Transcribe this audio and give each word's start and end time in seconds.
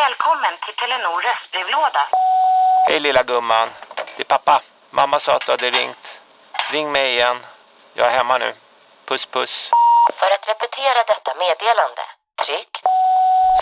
Välkommen 0.00 0.54
till 0.64 0.76
Telenor 0.80 1.18
röstbrevlåda. 1.28 2.02
Hej 2.88 3.00
lilla 3.00 3.22
gumman. 3.22 3.68
Det 4.16 4.22
är 4.22 4.30
pappa. 4.36 4.62
Mamma 4.90 5.16
sa 5.20 5.36
att 5.36 5.46
du 5.46 5.50
hade 5.52 5.70
ringt. 5.78 6.04
Ring 6.72 6.92
mig 6.92 7.06
igen. 7.14 7.36
Jag 7.94 8.06
är 8.06 8.10
hemma 8.18 8.38
nu. 8.38 8.50
Puss 9.08 9.26
puss. 9.26 9.70
För 10.18 10.28
att 10.34 10.44
repetera 10.52 11.00
detta 11.12 11.30
meddelande, 11.44 12.02
tryck 12.44 12.72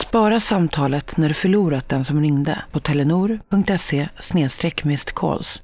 Spara 0.05 0.41
samtalet 0.41 1.17
när 1.17 1.29
du 1.29 1.35
förlorat 1.35 1.89
den 1.89 2.05
som 2.05 2.21
ringde 2.23 2.63
på 2.73 2.81
telenor.se 2.81 4.09
calls. 5.15 5.63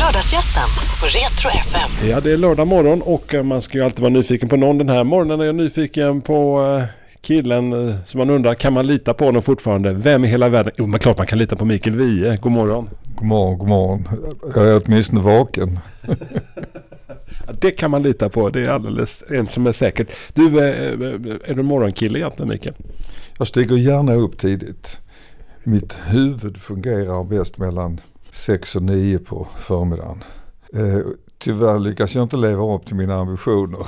Lördagsgästen 0.00 0.68
på 1.00 1.06
Retro 1.06 1.48
FM. 1.60 2.10
Ja, 2.10 2.20
det 2.20 2.32
är 2.32 2.36
lördag 2.36 2.66
morgon 2.66 3.02
och 3.02 3.34
eh, 3.34 3.42
man 3.42 3.62
ska 3.62 3.78
ju 3.78 3.84
alltid 3.84 4.00
vara 4.00 4.12
nyfiken 4.12 4.48
på 4.48 4.56
någon. 4.56 4.78
Den 4.78 4.88
här 4.88 5.04
morgonen 5.04 5.40
är 5.40 5.44
jag 5.44 5.54
nyfiken 5.54 6.22
på 6.22 6.60
eh, 6.80 7.03
killen 7.24 7.88
eh, 7.88 7.94
som 8.04 8.18
man 8.18 8.30
undrar, 8.30 8.54
kan 8.54 8.72
man 8.72 8.86
lita 8.86 9.14
på 9.14 9.24
honom 9.24 9.42
fortfarande? 9.42 9.92
Vem 9.92 10.24
i 10.24 10.28
hela 10.28 10.48
världen? 10.48 10.72
Jo, 10.76 10.86
men 10.86 11.00
klart 11.00 11.18
man 11.18 11.26
kan 11.26 11.38
lita 11.38 11.56
på 11.56 11.64
Mikael 11.64 11.96
Wiehe. 11.96 12.36
God 12.36 12.52
morgon. 12.52 12.88
God 13.16 13.26
morgon, 13.26 13.58
god 13.58 13.68
morgon. 13.68 14.08
Jag 14.54 14.68
är 14.68 14.82
åtminstone 14.84 15.22
vaken. 15.22 15.78
Det 17.60 17.70
kan 17.70 17.90
man 17.90 18.02
lita 18.02 18.28
på. 18.28 18.48
Det 18.48 18.64
är 18.64 18.68
alldeles 18.68 19.24
en 19.30 19.46
som 19.46 19.66
är 19.66 19.72
säkert. 19.72 20.08
Du, 20.32 20.58
eh, 20.58 20.92
är 21.50 21.54
du 21.54 21.60
en 21.60 21.66
morgonkille 21.66 22.18
egentligen 22.18 22.48
Mikael? 22.48 22.74
Jag 23.38 23.46
stiger 23.46 23.76
gärna 23.76 24.14
upp 24.14 24.38
tidigt. 24.38 25.00
Mitt 25.64 25.96
huvud 26.06 26.56
fungerar 26.56 27.24
bäst 27.24 27.58
mellan 27.58 28.00
6 28.30 28.76
och 28.76 28.82
9 28.82 29.18
på 29.18 29.48
förmiddagen. 29.56 30.24
Tyvärr 31.44 31.78
lyckas 31.78 32.14
jag 32.14 32.22
inte 32.22 32.36
leva 32.36 32.74
upp 32.74 32.86
till 32.86 32.96
mina 32.96 33.14
ambitioner 33.14 33.86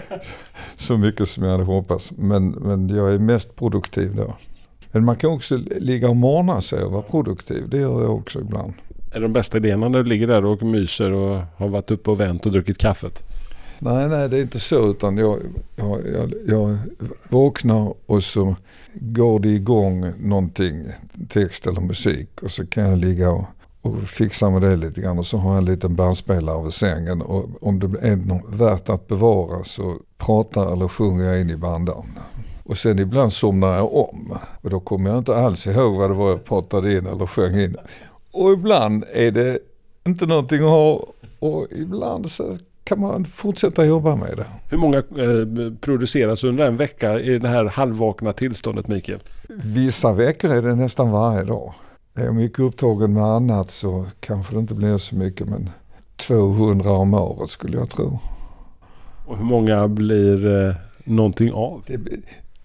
så 0.76 0.96
mycket 0.96 1.28
som 1.28 1.44
jag 1.44 1.50
hade 1.50 1.64
hoppats. 1.64 2.12
Men, 2.16 2.50
men 2.50 2.88
jag 2.88 3.14
är 3.14 3.18
mest 3.18 3.56
produktiv 3.56 4.16
då. 4.16 4.36
Men 4.92 5.04
man 5.04 5.16
kan 5.16 5.30
också 5.30 5.56
ligga 5.56 6.08
och 6.08 6.16
morgna 6.16 6.84
och 6.84 6.92
vara 6.92 7.02
produktiv. 7.02 7.68
Det 7.68 7.78
gör 7.78 8.02
jag 8.02 8.14
också 8.14 8.40
ibland. 8.40 8.72
Är 9.12 9.20
de 9.20 9.32
bästa 9.32 9.56
idéerna 9.56 9.88
när 9.88 10.02
du 10.02 10.08
ligger 10.08 10.26
där 10.26 10.44
och 10.44 10.62
myser 10.62 11.12
och 11.12 11.40
har 11.56 11.68
varit 11.68 11.90
uppe 11.90 12.10
och 12.10 12.20
vänt 12.20 12.46
och 12.46 12.52
druckit 12.52 12.78
kaffet? 12.78 13.24
Nej, 13.78 14.08
nej 14.08 14.28
det 14.28 14.38
är 14.38 14.42
inte 14.42 14.60
så 14.60 14.90
utan 14.90 15.18
jag, 15.18 15.38
jag, 15.76 15.98
jag, 16.14 16.32
jag 16.46 16.78
vaknar 17.28 17.94
och 18.06 18.24
så 18.24 18.56
går 18.94 19.40
det 19.40 19.48
igång 19.48 20.12
någonting, 20.18 20.84
text 21.28 21.66
eller 21.66 21.80
musik 21.80 22.42
och 22.42 22.50
så 22.50 22.66
kan 22.66 22.88
jag 22.88 22.98
ligga 22.98 23.30
och, 23.30 23.44
och 23.88 24.02
fixa 24.02 24.50
med 24.50 24.62
det 24.62 24.76
lite 24.76 25.00
grann 25.00 25.18
och 25.18 25.26
så 25.26 25.36
har 25.36 25.50
jag 25.50 25.58
en 25.58 25.64
liten 25.64 25.94
bandspelare 25.94 26.64
vid 26.64 26.72
sängen 26.72 27.22
och 27.22 27.48
om 27.60 27.78
det 27.78 28.08
är 28.08 28.16
något 28.16 28.52
värt 28.52 28.88
att 28.88 29.08
bevara 29.08 29.64
så 29.64 29.96
pratar 30.18 30.72
eller 30.72 30.88
sjunger 30.88 31.24
jag 31.24 31.40
in 31.40 31.50
i 31.50 31.56
bandan. 31.56 32.04
Och 32.64 32.78
sen 32.78 32.98
ibland 32.98 33.32
somnar 33.32 33.76
jag 33.76 33.94
om 33.94 34.38
och 34.62 34.70
då 34.70 34.80
kommer 34.80 35.10
jag 35.10 35.18
inte 35.18 35.36
alls 35.36 35.66
ihåg 35.66 35.96
vad 35.96 36.10
det 36.10 36.14
var 36.14 36.30
jag 36.30 36.44
pratade 36.44 36.96
in 36.96 37.06
eller 37.06 37.26
sjöng 37.26 37.60
in. 37.60 37.76
Och 38.32 38.52
ibland 38.52 39.04
är 39.12 39.30
det 39.30 39.58
inte 40.06 40.26
någonting 40.26 40.58
att 40.58 40.70
ha 40.70 41.06
och 41.38 41.66
ibland 41.70 42.30
så 42.30 42.56
kan 42.84 43.00
man 43.00 43.24
fortsätta 43.24 43.84
jobba 43.86 44.16
med 44.16 44.36
det. 44.36 44.46
Hur 44.70 44.78
många 44.78 44.98
eh, 44.98 45.72
produceras 45.80 46.44
under 46.44 46.66
en 46.66 46.76
vecka 46.76 47.20
i 47.20 47.38
det 47.38 47.48
här 47.48 47.64
halvvakna 47.64 48.32
tillståndet 48.32 48.88
Mikael? 48.88 49.20
Vissa 49.48 50.12
veckor 50.12 50.50
är 50.50 50.62
det 50.62 50.74
nästan 50.74 51.10
varje 51.10 51.44
dag. 51.44 51.74
Är 52.18 52.24
jag 52.24 52.34
mycket 52.34 52.58
upptagen 52.58 53.12
med 53.12 53.22
annat 53.24 53.70
så 53.70 54.06
kanske 54.20 54.54
det 54.54 54.60
inte 54.60 54.74
blir 54.74 54.98
så 54.98 55.16
mycket 55.16 55.48
men 55.48 55.70
200 56.16 56.90
om 56.90 57.14
året 57.14 57.50
skulle 57.50 57.76
jag 57.76 57.90
tro. 57.90 58.18
Och 59.26 59.36
hur 59.36 59.44
många 59.44 59.88
blir 59.88 60.66
eh, 60.66 60.74
någonting 61.04 61.52
av? 61.52 61.84
Det, 61.86 62.00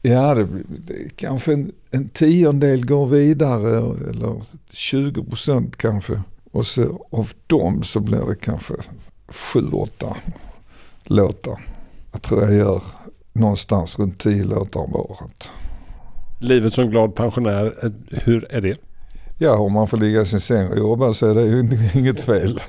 ja, 0.01 0.35
det, 0.35 0.47
det, 0.67 1.15
kanske 1.15 1.53
en, 1.53 1.71
en 1.91 2.09
tiondel 2.09 2.85
går 2.85 3.05
vidare 3.05 3.77
eller 4.09 4.41
20 4.71 5.23
procent 5.23 5.77
kanske. 5.77 6.21
Och 6.51 6.67
så 6.67 7.07
av 7.11 7.31
dem 7.47 7.83
så 7.83 7.99
blir 7.99 8.25
det 8.25 8.35
kanske 8.35 8.73
sju, 9.27 9.69
åtta 9.71 10.17
låtar. 11.03 11.59
Jag 12.11 12.21
tror 12.21 12.41
jag 12.41 12.53
gör 12.53 12.81
någonstans 13.33 13.99
runt 13.99 14.19
tio 14.19 14.43
låtar 14.43 14.79
om 14.79 14.95
året. 14.95 15.49
Livet 16.39 16.73
som 16.73 16.89
glad 16.89 17.15
pensionär, 17.15 17.85
eh, 17.85 17.91
hur 18.09 18.55
är 18.55 18.61
det? 18.61 18.92
Ja, 19.43 19.57
om 19.57 19.73
man 19.73 19.87
får 19.87 19.97
ligga 19.97 20.21
i 20.21 20.25
sin 20.25 20.39
säng 20.39 20.67
och 20.67 20.77
jobba 20.77 21.13
så 21.13 21.27
är 21.27 21.35
det 21.35 21.45
ju 21.45 21.69
inget 21.93 22.19
fel. 22.19 22.59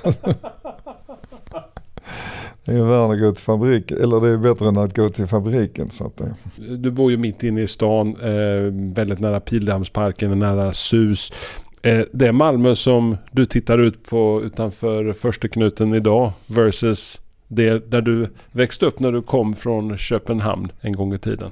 Det 2.65 2.71
är 2.71 2.83
värre 2.83 3.13
att 3.13 3.19
gå 3.19 3.31
till 3.31 3.43
fabrik, 3.43 3.91
eller 3.91 4.21
det 4.21 4.29
är 4.29 4.37
bättre 4.37 4.67
än 4.67 4.77
att 4.77 4.95
gå 4.95 5.09
till 5.09 5.27
fabriken. 5.27 5.89
Så 5.89 6.05
att 6.05 6.17
det... 6.17 6.35
Du 6.75 6.91
bor 6.91 7.11
ju 7.11 7.17
mitt 7.17 7.43
inne 7.43 7.61
i 7.61 7.67
stan, 7.67 8.15
eh, 8.21 8.93
väldigt 8.95 9.19
nära 9.19 9.39
Pildammsparken, 9.39 10.39
nära 10.39 10.73
SUS. 10.73 11.33
Eh, 11.81 12.01
det 12.13 12.27
är 12.27 12.31
Malmö 12.31 12.75
som 12.75 13.17
du 13.31 13.45
tittar 13.45 13.77
ut 13.77 14.05
på 14.05 14.41
utanför 14.45 15.13
första 15.13 15.47
knuten 15.47 15.93
idag 15.93 16.31
versus 16.47 17.21
det 17.47 17.91
där 17.91 18.01
du 18.01 18.29
växte 18.51 18.85
upp 18.85 18.99
när 18.99 19.11
du 19.11 19.21
kom 19.21 19.53
från 19.53 19.97
Köpenhamn 19.97 20.71
en 20.81 20.93
gång 20.93 21.13
i 21.13 21.17
tiden. 21.17 21.51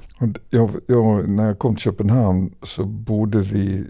Jag, 0.50 0.70
jag, 0.86 1.28
när 1.28 1.46
jag 1.46 1.58
kom 1.58 1.76
till 1.76 1.82
Köpenhamn 1.82 2.54
så 2.62 2.84
bodde 2.84 3.38
vi 3.38 3.84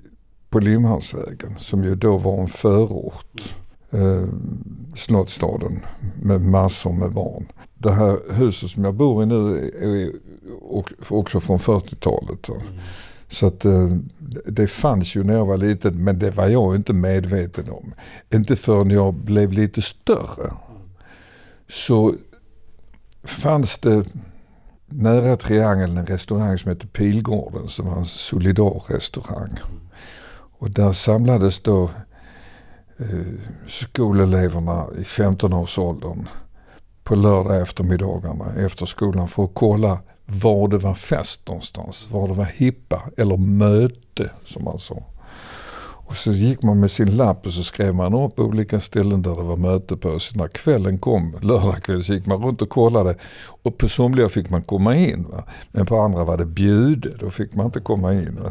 på 0.54 0.60
Limhamnsvägen 0.60 1.54
som 1.59 1.84
ju 1.84 1.94
då 1.94 2.16
var 2.16 2.41
en 2.41 2.48
förort. 2.48 3.54
Eh, 3.91 4.25
Slottsstaden 4.97 5.81
med 6.22 6.41
massor 6.41 6.92
med 6.92 7.12
barn. 7.12 7.47
Det 7.75 7.92
här 7.92 8.19
huset 8.32 8.70
som 8.70 8.84
jag 8.84 8.94
bor 8.94 9.22
i 9.22 9.26
nu 9.26 9.70
är 9.81 10.10
också 11.09 11.41
från 11.41 11.59
40-talet. 11.59 12.48
Mm. 12.48 12.60
Så 13.28 13.47
att 13.47 13.64
eh, 13.64 13.88
det 14.47 14.66
fanns 14.66 15.14
ju 15.14 15.25
när 15.25 15.34
jag 15.34 15.47
var 15.47 15.56
liten 15.56 16.04
men 16.04 16.19
det 16.19 16.31
var 16.31 16.48
jag 16.48 16.75
inte 16.75 16.93
medveten 16.93 17.70
om. 17.70 17.94
Inte 18.34 18.56
förrän 18.56 18.91
jag 18.91 19.14
blev 19.14 19.53
lite 19.53 19.82
större. 19.82 20.53
Så 21.69 22.14
fanns 23.25 23.78
det 23.78 24.04
nära 24.87 25.37
triangeln 25.37 25.97
en 25.97 26.06
restaurang 26.06 26.59
som 26.59 26.69
hette 26.69 26.87
Pilgården 26.87 27.69
som 27.69 27.87
var 27.87 27.97
en 27.97 28.06
solidarrestaurang. 28.06 29.59
Och 30.64 30.70
där 30.70 30.92
samlades 30.92 31.60
då 31.60 31.91
eh, 32.98 33.06
skoleleverna 33.69 34.86
i 34.98 35.02
15-årsåldern 35.02 36.28
på 37.02 37.14
lördag 37.14 37.60
eftermiddagarna 37.60 38.54
efter 38.54 38.86
skolan 38.86 39.28
för 39.28 39.44
att 39.44 39.50
kolla 39.54 39.98
var 40.26 40.69
det 40.69 40.78
var 40.78 40.94
fest 40.94 41.48
någonstans. 41.48 42.08
Var 42.10 42.28
det 42.28 42.34
var 42.34 42.44
hippa 42.44 43.02
eller 43.16 43.36
möte 43.36 44.30
som 44.44 44.64
man 44.64 44.78
sa. 44.78 45.02
Och 46.06 46.16
så 46.16 46.32
gick 46.32 46.62
man 46.62 46.81
med 46.81 46.91
sin 46.91 47.16
lapp 47.16 47.46
och 47.46 47.52
så 47.52 47.62
skrev 47.62 47.94
man 47.94 48.14
upp 48.14 48.38
olika 48.38 48.81
ställen 48.81 49.22
där 49.22 49.34
det 49.36 49.42
var 49.42 49.56
möte 49.56 49.96
på. 49.96 50.19
Så 50.19 50.38
när 50.38 50.48
kvällen 50.48 50.98
kom, 50.98 51.36
lördag 51.42 51.82
kväll, 51.82 52.04
så 52.04 52.14
gick 52.14 52.26
man 52.26 52.42
runt 52.42 52.62
och 52.62 52.69
kollade. 52.69 53.16
Och 53.62 53.78
på 53.78 53.88
somliga 53.88 54.28
fick 54.28 54.50
man 54.50 54.62
komma 54.62 54.96
in. 54.96 55.26
Va? 55.31 55.44
Men 55.72 55.86
på 55.86 56.00
andra 56.00 56.25
var 56.25 56.36
det 56.36 56.46
bjudet, 56.46 57.20
då 57.20 57.31
fick 57.31 57.54
man 57.54 57.66
inte 57.66 57.81
komma 57.81 58.12
in. 58.12 58.38
Va? 58.42 58.50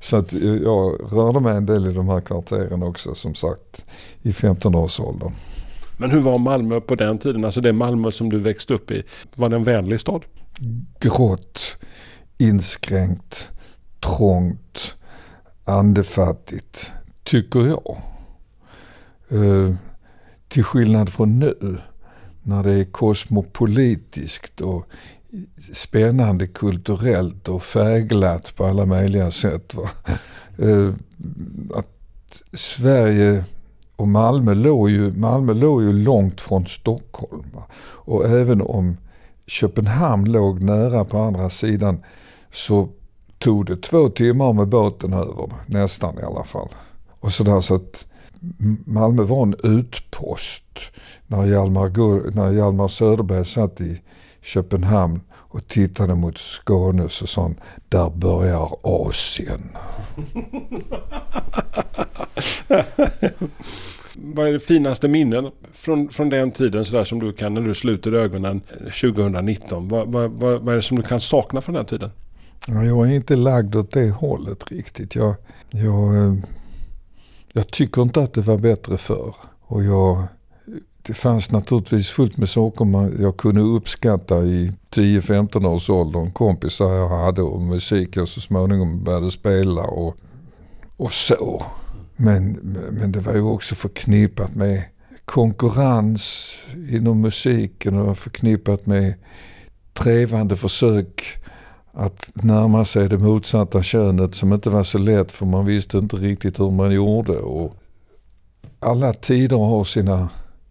Så 0.00 0.16
att 0.16 0.32
jag 0.62 1.12
rörde 1.12 1.40
mig 1.40 1.56
en 1.56 1.66
del 1.66 1.86
i 1.86 1.92
de 1.92 2.08
här 2.08 2.20
kvarteren 2.20 2.82
också 2.82 3.14
som 3.14 3.34
sagt 3.34 3.84
i 4.22 4.32
15-årsåldern. 4.32 5.32
Men 5.98 6.10
hur 6.10 6.20
var 6.20 6.38
Malmö 6.38 6.80
på 6.80 6.94
den 6.94 7.18
tiden? 7.18 7.44
Alltså 7.44 7.60
det 7.60 7.72
Malmö 7.72 8.10
som 8.10 8.30
du 8.30 8.38
växte 8.38 8.74
upp 8.74 8.90
i. 8.90 9.02
Var 9.34 9.48
det 9.48 9.56
en 9.56 9.64
vänlig 9.64 10.00
stad? 10.00 10.24
Grått, 11.00 11.60
inskränkt, 12.38 13.48
trångt, 14.00 14.94
andefattigt, 15.64 16.92
tycker 17.24 17.66
jag. 17.66 17.96
Uh, 19.32 19.74
till 20.48 20.64
skillnad 20.64 21.08
från 21.08 21.38
nu 21.38 21.78
när 22.42 22.62
det 22.62 22.72
är 22.72 22.84
kosmopolitiskt 22.84 24.60
och 24.60 24.86
spännande 25.74 26.46
kulturellt 26.46 27.48
och 27.48 27.62
färgglatt 27.62 28.56
på 28.56 28.64
alla 28.64 28.86
möjliga 28.86 29.30
sätt. 29.30 29.74
Va? 29.74 29.90
Eh, 30.58 30.94
att 31.74 32.42
Sverige 32.52 33.44
och 33.96 34.08
Malmö 34.08 34.54
låg 34.54 34.90
ju, 34.90 35.12
Malmö 35.12 35.54
låg 35.54 35.82
ju 35.82 35.92
långt 35.92 36.40
från 36.40 36.66
Stockholm. 36.66 37.44
Va? 37.54 37.62
Och 37.82 38.24
även 38.24 38.62
om 38.62 38.96
Köpenhamn 39.46 40.32
låg 40.32 40.62
nära 40.62 41.04
på 41.04 41.18
andra 41.18 41.50
sidan 41.50 42.04
så 42.52 42.88
tog 43.38 43.66
det 43.66 43.82
två 43.82 44.08
timmar 44.08 44.52
med 44.52 44.68
båten 44.68 45.12
över, 45.12 45.50
nästan 45.66 46.18
i 46.18 46.22
alla 46.22 46.44
fall. 46.44 46.68
Och 47.20 47.32
sådär 47.32 47.60
så 47.60 47.74
att 47.74 48.06
Malmö 48.84 49.22
var 49.22 49.42
en 49.42 49.54
utpost 49.62 50.64
när 51.26 51.44
Hjalmar, 51.44 52.34
när 52.34 52.50
Hjalmar 52.52 52.88
Söderberg 52.88 53.44
satt 53.44 53.80
i 53.80 54.00
Köpenhamn 54.42 55.20
och 55.32 55.68
tittade 55.68 56.14
mot 56.14 56.38
Skåne 56.38 57.08
så 57.08 57.26
sa 57.26 57.42
han, 57.42 57.60
där 57.88 58.10
börjar 58.10 58.68
Asien. 58.82 59.62
Vad 64.14 64.48
är 64.48 64.52
det 64.52 64.60
finaste 64.60 65.08
minnen 65.08 65.50
från, 65.72 66.08
från 66.08 66.28
den 66.28 66.50
tiden 66.50 66.84
så 66.84 66.96
där 66.96 67.04
som 67.04 67.18
du 67.18 67.32
kan 67.32 67.54
när 67.54 67.60
du 67.60 67.74
sluter 67.74 68.12
ögonen 68.12 68.60
2019? 69.00 69.88
Vad, 69.88 70.12
vad, 70.12 70.30
vad, 70.30 70.60
vad 70.60 70.68
är 70.68 70.76
det 70.76 70.82
som 70.82 70.96
du 70.96 71.02
kan 71.02 71.20
sakna 71.20 71.60
från 71.60 71.74
den 71.74 71.84
tiden? 71.84 72.10
Ja, 72.66 72.84
jag 72.84 73.10
är 73.10 73.14
inte 73.14 73.36
lagd 73.36 73.76
åt 73.76 73.90
det 73.90 74.10
hållet 74.10 74.70
riktigt. 74.72 75.14
Jag, 75.14 75.34
jag, 75.70 76.16
eh, 76.16 76.34
jag 77.52 77.70
tycker 77.70 78.02
inte 78.02 78.22
att 78.22 78.34
det 78.34 78.40
var 78.40 78.58
bättre 78.58 78.98
förr. 78.98 79.34
Och 79.60 79.84
jag, 79.84 80.24
det 81.02 81.14
fanns 81.14 81.50
naturligtvis 81.50 82.08
fullt 82.08 82.36
med 82.36 82.48
saker 82.48 83.12
jag 83.22 83.36
kunde 83.36 83.60
uppskatta 83.60 84.42
i 84.42 84.72
10-15 84.90 85.66
års 85.66 85.90
ålder. 85.90 86.30
Kompisar 86.30 86.92
jag 86.94 87.08
hade 87.08 87.42
och 87.42 87.60
musik 87.60 88.16
jag 88.16 88.28
så 88.28 88.40
småningom 88.40 89.04
började 89.04 89.30
spela 89.30 89.82
och, 89.82 90.16
och 90.96 91.12
så. 91.12 91.62
Men, 92.16 92.52
men 92.90 93.12
det 93.12 93.20
var 93.20 93.34
ju 93.34 93.42
också 93.42 93.74
förknippat 93.74 94.54
med 94.54 94.82
konkurrens 95.24 96.54
inom 96.90 97.20
musiken 97.20 97.96
och 97.96 98.18
förknippat 98.18 98.86
med 98.86 99.14
trevande 99.92 100.56
försök 100.56 101.22
att 101.92 102.30
närma 102.34 102.84
sig 102.84 103.08
det 103.08 103.18
motsatta 103.18 103.82
könet 103.82 104.34
som 104.34 104.52
inte 104.52 104.70
var 104.70 104.82
så 104.82 104.98
lätt 104.98 105.32
för 105.32 105.46
man 105.46 105.66
visste 105.66 105.98
inte 105.98 106.16
riktigt 106.16 106.60
hur 106.60 106.70
man 106.70 106.92
gjorde. 106.92 107.38
Och 107.38 107.74
alla 108.78 109.12
tider 109.12 109.56
har 109.56 109.84
sina 109.84 110.28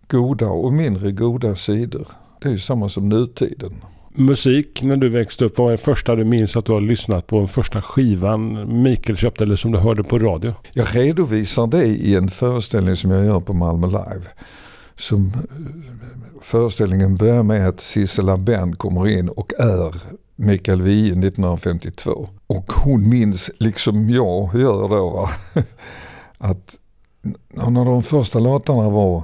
goda 0.09 0.47
och 0.47 0.73
mindre 0.73 1.11
goda 1.11 1.55
sidor. 1.55 2.07
Det 2.41 2.47
är 2.47 2.51
ju 2.51 2.59
samma 2.59 2.89
som 2.89 3.09
nutiden. 3.09 3.73
Musik 4.15 4.81
när 4.83 4.97
du 4.97 5.09
växte 5.09 5.45
upp, 5.45 5.57
vad 5.57 5.65
var 5.65 5.71
det 5.71 5.77
första 5.77 6.15
du 6.15 6.25
minns 6.25 6.55
att 6.55 6.65
du 6.65 6.71
har 6.71 6.81
lyssnat 6.81 7.27
på? 7.27 7.37
Den 7.39 7.47
första 7.47 7.81
skivan 7.81 8.67
Mikael 8.83 9.17
köpte 9.17 9.43
eller 9.43 9.55
som 9.55 9.71
du 9.71 9.77
hörde 9.77 10.03
på 10.03 10.19
radio? 10.19 10.53
Jag 10.73 10.95
redovisar 10.95 11.67
det 11.67 11.85
i 11.85 12.15
en 12.15 12.29
föreställning 12.29 12.95
som 12.95 13.11
jag 13.11 13.25
gör 13.25 13.39
på 13.39 13.53
Malmö 13.53 13.87
Live. 13.87 14.25
Som 14.95 15.31
föreställningen 16.41 17.15
börjar 17.15 17.43
med 17.43 17.67
att 17.67 17.79
Sissela 17.79 18.37
Bend 18.37 18.77
kommer 18.77 19.07
in 19.07 19.29
och 19.29 19.53
är 19.59 19.95
Mikael 20.35 20.81
Wiehe 20.81 21.11
1952. 21.11 22.29
Och 22.47 22.71
hon 22.73 23.09
minns, 23.09 23.51
liksom 23.57 24.09
jag 24.09 24.49
gör 24.55 24.89
då, 24.89 25.29
att 26.37 26.75
när 27.51 27.85
de 27.85 28.03
första 28.03 28.39
låtarna 28.39 28.89
var 28.89 29.23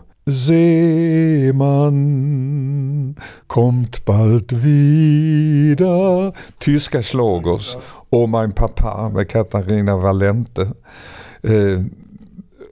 Seemann 1.85 3.15
kommt 3.47 4.05
bald 4.05 4.51
wieder. 4.51 6.33
Tyska 6.59 7.03
slagers. 7.03 7.77
Och 8.09 8.29
Mein 8.29 8.51
Papa 8.51 9.09
med 9.09 9.29
Katarina 9.29 9.97
Valente. 9.97 10.61
Eh, 11.41 11.79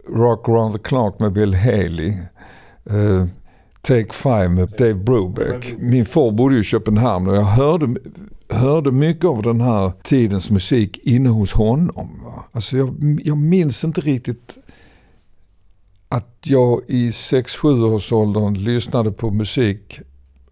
Rock 0.10 0.50
around 0.50 0.76
the 0.76 0.80
clock 0.80 1.20
med 1.20 1.34
Bill 1.34 1.56
Haley. 1.56 2.14
Eh, 2.90 3.26
Take 3.82 4.14
Five 4.14 4.50
med 4.50 4.70
Dave 4.78 4.94
Brubeck. 4.94 5.76
Min 5.78 6.06
far 6.06 6.32
bodde 6.32 6.58
i 6.60 6.64
Köpenhamn 6.64 7.28
och 7.28 7.36
jag 7.36 7.42
hörde, 7.44 7.96
hörde 8.50 8.92
mycket 8.92 9.26
av 9.26 9.42
den 9.42 9.62
här 9.62 9.92
tidens 10.04 10.52
musik 10.52 11.00
inne 11.04 11.30
hos 11.30 11.54
honom. 11.54 12.10
Alltså 12.52 12.78
jag, 12.78 13.20
jag 13.24 13.38
minns 13.38 13.84
inte 13.84 14.02
riktigt 14.02 14.58
att 16.14 16.38
jag 16.46 16.82
i 16.88 17.10
6-7 17.10 17.84
års 17.84 18.12
åldern 18.12 18.54
lyssnade 18.54 19.12
på 19.12 19.32
musik 19.32 20.00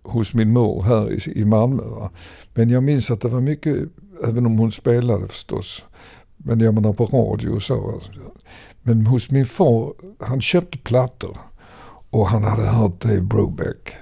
hos 0.04 0.34
min 0.34 0.54
mor 0.54 0.84
här 0.84 1.30
i, 1.38 1.46
Malmö. 1.46 1.84
Va? 1.84 2.12
Men 2.54 2.70
jag 2.70 2.84
minns 2.84 3.12
att 3.12 3.22
det 3.22 3.28
var 3.28 3.42
mycket, 3.42 3.78
även 4.24 4.46
om 4.46 4.60
hon 4.60 4.72
spelade 4.72 5.28
förstås, 5.28 5.84
men 6.38 6.60
jag 6.60 6.74
menar 6.74 6.94
på 6.94 7.06
radio 7.06 7.50
och 7.50 7.64
så. 7.64 8.02
Men 8.82 9.06
hos 9.06 9.32
min 9.32 9.46
far, 9.46 9.94
han 10.20 10.42
köpte 10.42 10.78
plattor 10.78 11.38
och 12.10 12.28
han 12.28 12.44
hade 12.44 12.64
hört 12.64 13.02
Dave 13.02 13.22
Brubeck 13.22 13.94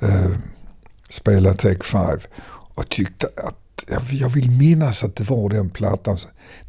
eh, 0.00 0.30
spela 1.08 1.54
Take 1.54 1.84
Five 1.84 2.20
och 2.74 2.88
tyckte 2.88 3.28
att, 3.36 3.84
jag, 3.88 4.02
jag 4.12 4.28
vill 4.28 4.50
minnas 4.50 5.04
att 5.04 5.16
det 5.16 5.30
var 5.30 5.48
den 5.48 5.70
plattan. 5.70 6.16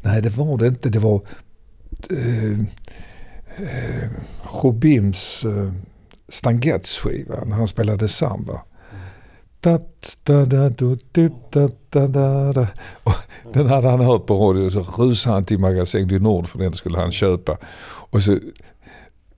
Nej 0.02 0.22
det 0.22 0.30
var 0.30 0.58
det 0.58 0.66
inte, 0.66 0.88
det 0.88 0.98
var 0.98 1.22
eh, 2.10 2.58
eh, 3.62 4.08
Robims 4.62 5.44
eh, 5.44 5.72
stangettskiva 6.28 7.44
när 7.44 7.56
han 7.56 7.68
spelade 7.68 8.08
samba. 8.08 8.62
den 13.52 13.66
hade 13.66 13.88
han 13.88 14.00
hört 14.00 14.26
på 14.26 14.34
radio 14.34 14.66
och 14.66 14.72
så 14.72 15.02
rusade 15.02 15.34
han 15.34 15.44
till 15.44 15.58
Magasin 15.58 16.08
du 16.08 16.18
Nord 16.18 16.48
för 16.48 16.58
den 16.58 16.72
skulle 16.72 16.98
han 16.98 17.12
köpa. 17.12 17.56
Och 18.10 18.22
så 18.22 18.38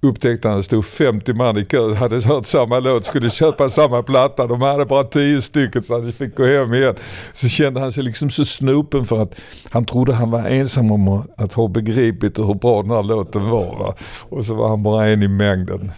upptäckte 0.02 0.48
han 0.48 0.56
att 0.56 0.60
det 0.60 0.64
stod 0.64 0.84
50 0.84 1.34
man 1.34 1.56
i 1.56 1.64
kö, 1.64 1.94
hade 1.94 2.20
hört 2.20 2.46
samma 2.46 2.80
låt, 2.80 3.04
skulle 3.04 3.30
köpa 3.30 3.70
samma 3.70 4.02
platta. 4.02 4.46
De 4.46 4.60
hade 4.60 4.86
bara 4.86 5.04
10 5.04 5.42
stycken 5.42 5.82
så 5.82 6.00
han 6.00 6.12
fick 6.12 6.36
gå 6.36 6.46
hem 6.46 6.74
igen. 6.74 6.94
Så 7.32 7.48
kände 7.48 7.80
han 7.80 7.92
sig 7.92 8.04
liksom 8.04 8.30
så 8.30 8.44
snopen 8.44 9.04
för 9.04 9.22
att 9.22 9.40
han 9.70 9.84
trodde 9.84 10.14
han 10.14 10.30
var 10.30 10.48
ensam 10.48 10.92
om 10.92 11.22
att 11.36 11.52
ha 11.52 11.68
begripit 11.68 12.38
hur 12.38 12.54
bra 12.54 12.82
den 12.82 12.90
här 12.90 13.02
låten 13.02 13.50
var. 13.50 13.78
Va? 13.78 13.94
Och 14.28 14.44
så 14.44 14.54
var 14.54 14.68
han 14.68 14.82
bara 14.82 15.06
en 15.06 15.22
i 15.22 15.28
mängden. 15.28 15.92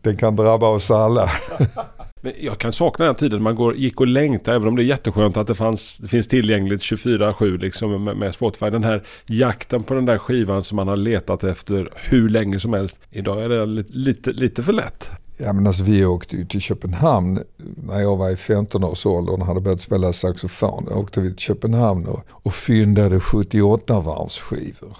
Den 0.00 0.16
kan 0.16 0.36
drabba 0.36 0.68
oss 0.68 0.90
alla. 0.90 1.30
Men 2.24 2.32
jag 2.40 2.58
kan 2.58 2.72
sakna 2.72 3.04
den 3.04 3.14
tiden 3.14 3.42
man 3.42 3.54
går, 3.54 3.76
gick 3.76 4.00
och 4.00 4.06
längtade, 4.06 4.56
även 4.56 4.68
om 4.68 4.76
det 4.76 4.82
är 4.82 4.86
jätteskönt 4.86 5.36
att 5.36 5.46
det, 5.46 5.54
fanns, 5.54 5.98
det 5.98 6.08
finns 6.08 6.28
tillgängligt 6.28 6.80
24-7 6.80 7.58
liksom 7.58 8.04
med, 8.04 8.16
med, 8.16 8.34
Spotify. 8.34 8.70
Den 8.70 8.84
här 8.84 9.06
jakten 9.26 9.82
på 9.82 9.94
den 9.94 10.06
där 10.06 10.18
skivan 10.18 10.64
som 10.64 10.76
man 10.76 10.88
har 10.88 10.96
letat 10.96 11.44
efter 11.44 11.88
hur 11.94 12.28
länge 12.28 12.60
som 12.60 12.72
helst. 12.72 13.00
Idag 13.10 13.44
är 13.44 13.48
det 13.48 13.66
lite, 13.66 13.92
lite, 13.92 14.30
lite 14.32 14.62
för 14.62 14.72
lätt. 14.72 15.10
Ja 15.36 15.52
men 15.52 15.66
alltså 15.66 15.82
vi 15.82 16.04
åkte 16.04 16.36
ju 16.36 16.44
till 16.44 16.60
Köpenhamn 16.60 17.40
när 17.76 18.00
jag 18.00 18.16
var 18.16 18.30
i 18.30 18.34
15-årsåldern 18.34 19.40
och 19.40 19.46
hade 19.46 19.60
börjat 19.60 19.80
spela 19.80 20.12
saxofon. 20.12 20.86
Då 20.90 20.94
åkte 20.94 21.20
vi 21.20 21.28
till 21.28 21.38
Köpenhamn 21.38 22.06
och, 22.06 22.20
och 22.30 22.54
fyndade 22.54 23.20
78 23.20 24.00
varvsskivor 24.00 24.96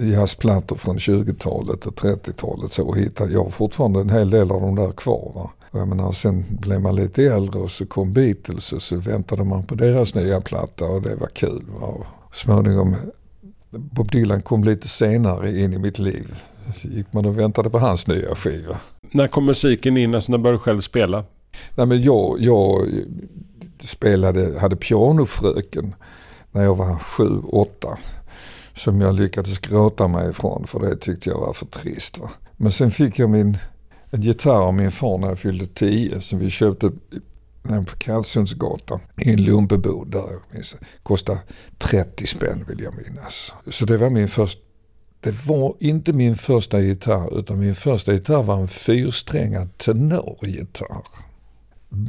jazzplattor 0.00 0.76
från 0.76 0.98
20-talet 0.98 1.86
och 1.86 1.94
30-talet 1.94 2.72
så 2.72 2.94
hittade 2.94 3.32
jag 3.32 3.52
fortfarande 3.52 4.00
en 4.00 4.10
hel 4.10 4.30
del 4.30 4.50
av 4.50 4.60
dem 4.60 4.74
där 4.74 4.92
kvar. 4.92 5.32
Va? 5.34 5.50
Och 5.70 5.80
jag 5.80 5.88
menar, 5.88 6.12
sen 6.12 6.44
blev 6.48 6.80
man 6.80 6.96
lite 6.96 7.24
äldre 7.24 7.60
och 7.60 7.70
så 7.70 7.86
kom 7.86 8.12
Beatles 8.12 8.72
och 8.72 8.82
så 8.82 8.96
väntade 8.96 9.44
man 9.44 9.64
på 9.64 9.74
deras 9.74 10.14
nya 10.14 10.40
platta 10.40 10.84
och 10.84 11.02
det 11.02 11.16
var 11.16 11.26
kul. 11.26 11.64
Och 11.80 12.06
småningom, 12.32 12.96
Bob 13.70 14.10
Dylan 14.10 14.42
kom 14.42 14.64
lite 14.64 14.88
senare 14.88 15.60
in 15.60 15.72
i 15.72 15.78
mitt 15.78 15.98
liv. 15.98 16.34
Så 16.74 16.88
gick 16.88 17.12
man 17.12 17.26
och 17.26 17.38
väntade 17.38 17.70
på 17.70 17.78
hans 17.78 18.06
nya 18.06 18.34
skiva. 18.34 18.80
När 19.10 19.28
kom 19.28 19.44
musiken 19.46 19.96
in? 19.96 20.14
Alltså 20.14 20.32
när 20.32 20.38
började 20.38 20.58
du 20.58 20.62
själv 20.62 20.80
spela? 20.80 21.24
Nej, 21.74 21.86
men 21.86 22.02
jag, 22.02 22.36
jag 22.40 22.88
spelade, 23.80 24.60
hade 24.60 24.76
pianofröken 24.76 25.94
när 26.52 26.62
jag 26.62 26.74
var 26.74 26.98
sju, 26.98 27.40
åtta. 27.42 27.98
Som 28.76 29.00
jag 29.00 29.14
lyckades 29.14 29.58
gråta 29.58 30.08
mig 30.08 30.30
ifrån 30.30 30.66
för 30.66 30.80
det 30.80 30.96
tyckte 30.96 31.30
jag 31.30 31.40
var 31.40 31.52
för 31.52 31.66
trist. 31.66 32.18
Va? 32.18 32.30
Men 32.56 32.72
sen 32.72 32.90
fick 32.90 33.18
jag 33.18 33.30
min 33.30 33.58
en 34.10 34.20
gitarr 34.20 34.62
av 34.62 34.74
min 34.74 34.90
far 34.90 35.18
när 35.18 35.28
jag 35.28 35.38
fyllde 35.38 35.66
tio 35.66 36.20
som 36.20 36.38
vi 36.38 36.50
köpte 36.50 36.90
på 37.62 37.96
Kallsundsgatan 37.98 39.00
i 39.16 39.32
en 39.32 39.44
lumpebod 39.44 40.10
där. 40.10 40.38
Kostade 41.02 41.40
30 41.78 42.26
spänn 42.26 42.64
vill 42.68 42.80
jag 42.80 42.94
minnas. 42.94 43.52
Så 43.70 43.84
det 43.84 43.96
var 43.96 44.10
min 44.10 44.28
första 44.28 44.68
det 45.20 45.46
var 45.46 45.74
inte 45.78 46.12
min 46.12 46.36
första 46.36 46.80
gitarr 46.80 47.38
utan 47.38 47.60
min 47.60 47.74
första 47.74 48.12
gitarr 48.12 48.42
var 48.42 48.56
en 48.56 48.68
fyrsträngad 48.68 49.78
tenorgitarr. 49.78 51.04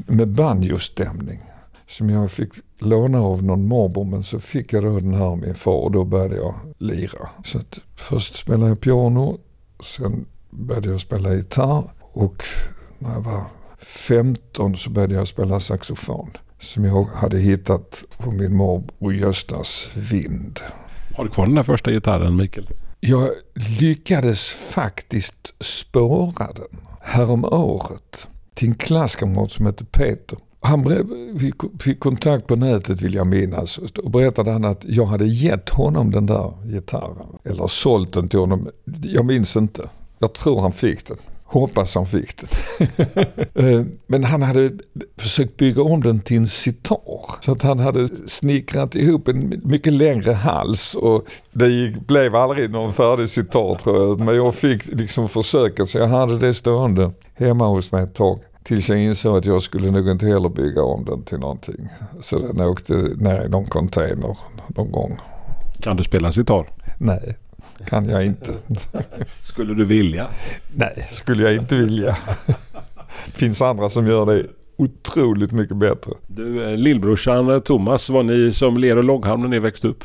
Med 0.08 0.28
banjostämning. 0.28 1.42
Som 1.88 2.10
jag 2.10 2.32
fick 2.32 2.50
låna 2.80 3.22
av 3.22 3.44
någon 3.44 3.68
morbror 3.68 4.06
men 4.06 4.24
så 4.24 4.40
fick 4.40 4.74
jag 4.74 4.84
då 4.84 5.00
den 5.00 5.14
här 5.14 5.26
av 5.26 5.38
min 5.38 5.56
far 5.56 5.84
och 5.84 5.92
då 5.92 6.06
började 6.06 6.36
jag 6.36 6.56
lira. 6.78 7.30
Så 7.46 7.58
att 7.58 7.80
först 7.96 8.36
spelade 8.36 8.68
jag 8.68 8.82
piano, 8.82 9.38
sen 9.84 10.26
började 10.50 10.90
jag 10.90 11.02
spela 11.02 11.34
gitarr 11.34 11.92
och 12.00 12.44
när 13.00 13.14
jag 13.14 13.22
var 13.22 13.44
15 13.80 14.78
så 14.78 14.90
började 14.90 15.14
jag 15.14 15.28
spela 15.28 15.60
saxofon. 15.60 16.30
Som 16.62 16.86
jag 16.86 17.04
hade 17.04 17.38
hittat 17.38 18.04
på 18.18 18.32
min 18.32 18.56
morbror 18.56 19.14
Göstas 19.14 19.92
vind. 19.96 20.60
Har 21.16 21.24
du 21.24 21.30
kvar 21.30 21.46
den 21.46 21.56
där 21.56 21.64
första 21.64 21.92
gitarren 21.92 22.36
Mikael? 22.36 22.70
Jag 23.00 23.30
lyckades 23.80 24.52
faktiskt 24.52 25.54
spåra 25.60 26.48
den 26.56 26.80
härom 27.02 27.46
året 27.46 28.28
till 28.54 28.68
en 28.68 28.76
klasskamrat 28.76 29.52
som 29.52 29.66
hette 29.66 29.86
Peter. 29.86 30.38
Han 30.62 30.86
fick 31.80 32.00
kontakt 32.00 32.48
på 32.48 32.56
nätet 32.56 33.02
vill 33.02 33.14
jag 33.14 33.28
minnas 33.28 33.78
och 33.78 34.12
berättade 34.12 34.52
han 34.52 34.66
att 34.66 34.86
jag 34.88 35.06
hade 35.06 35.26
gett 35.26 35.70
honom 35.70 36.12
den 36.12 36.26
där 36.26 36.54
gitarren. 36.66 37.28
Eller 37.44 37.68
sålt 37.68 38.14
den 38.14 38.30
till 38.30 38.40
honom. 38.40 38.70
Jag 39.04 39.26
minns 39.26 39.58
inte. 39.58 39.90
Jag 40.20 40.34
tror 40.34 40.62
han 40.62 40.72
fick 40.72 41.08
den. 41.08 41.18
Hoppas 41.52 41.96
han 41.96 42.06
fick 42.06 42.36
den. 42.38 42.50
Eh, 43.54 43.86
men 44.08 44.24
han 44.24 44.42
hade 44.42 44.72
försökt 45.18 45.58
bygga 45.58 45.82
om 45.84 46.04
den 46.04 46.20
till 46.20 46.38
en 46.38 46.48
sitar. 46.48 47.42
Så 47.42 47.52
att 47.52 47.62
han 47.62 47.80
hade 47.80 48.08
snickrat 48.28 48.96
ihop 48.96 49.28
en 49.28 49.62
mycket 49.64 49.94
längre 49.94 50.32
hals 50.34 50.96
och 50.96 51.26
det 51.52 51.96
blev 52.08 52.36
aldrig 52.36 52.70
någon 52.70 52.94
färdig 52.94 53.30
sitar 53.30 53.76
tror 53.76 53.98
jag. 53.98 54.20
Men 54.20 54.36
jag 54.36 54.56
fick 54.56 54.88
liksom 54.88 55.30
försöka 55.30 55.86
så 55.86 55.98
jag 55.98 56.08
hade 56.08 56.38
det 56.38 56.54
stående 56.54 57.12
hemma 57.34 57.68
hos 57.68 57.92
mig 57.92 58.04
ett 58.04 58.16
tag. 58.16 58.40
Tills 58.64 58.90
jag 58.90 59.00
insåg 59.00 59.38
att 59.38 59.46
jag 59.46 59.62
skulle 59.62 59.92
nog 59.92 60.10
inte 60.10 60.26
heller 60.26 60.50
bygga 60.50 60.84
om 60.84 61.06
den 61.06 61.24
till 61.24 61.40
någonting. 61.40 61.90
Så 62.22 62.40
den 62.40 62.62
åkte 62.62 62.94
ner 62.94 63.46
i 63.46 63.50
någon 63.50 63.66
container 63.66 64.38
någon 64.68 64.92
gång. 64.92 65.20
Kan 65.82 65.98
du 65.98 66.04
spela 66.04 66.32
sitar? 66.32 66.68
Nej, 66.98 67.38
kan 67.86 68.10
jag 68.10 68.26
inte. 68.26 68.54
Skulle 69.42 69.74
du 69.74 69.86
vilja? 69.86 70.28
Nej, 70.76 71.08
skulle 71.12 71.44
jag 71.44 71.54
inte 71.54 71.76
vilja. 71.76 72.18
finns 73.34 73.62
andra 73.62 73.90
som 73.90 74.08
gör 74.08 74.26
det 74.26 74.46
otroligt 74.78 75.52
mycket 75.52 75.78
bättre. 75.78 76.12
Du, 76.28 76.64
eh, 76.64 76.78
lillbrorsan 76.78 77.50
eh, 77.50 77.60
Thomas, 77.60 78.10
var 78.10 78.24
ni 78.24 78.54
som 78.54 78.78
ler 78.78 78.98
och 78.98 79.04
långhalm 79.04 79.42
när 79.42 79.48
ni 79.48 79.60
växte 79.60 79.88
upp? 79.88 80.04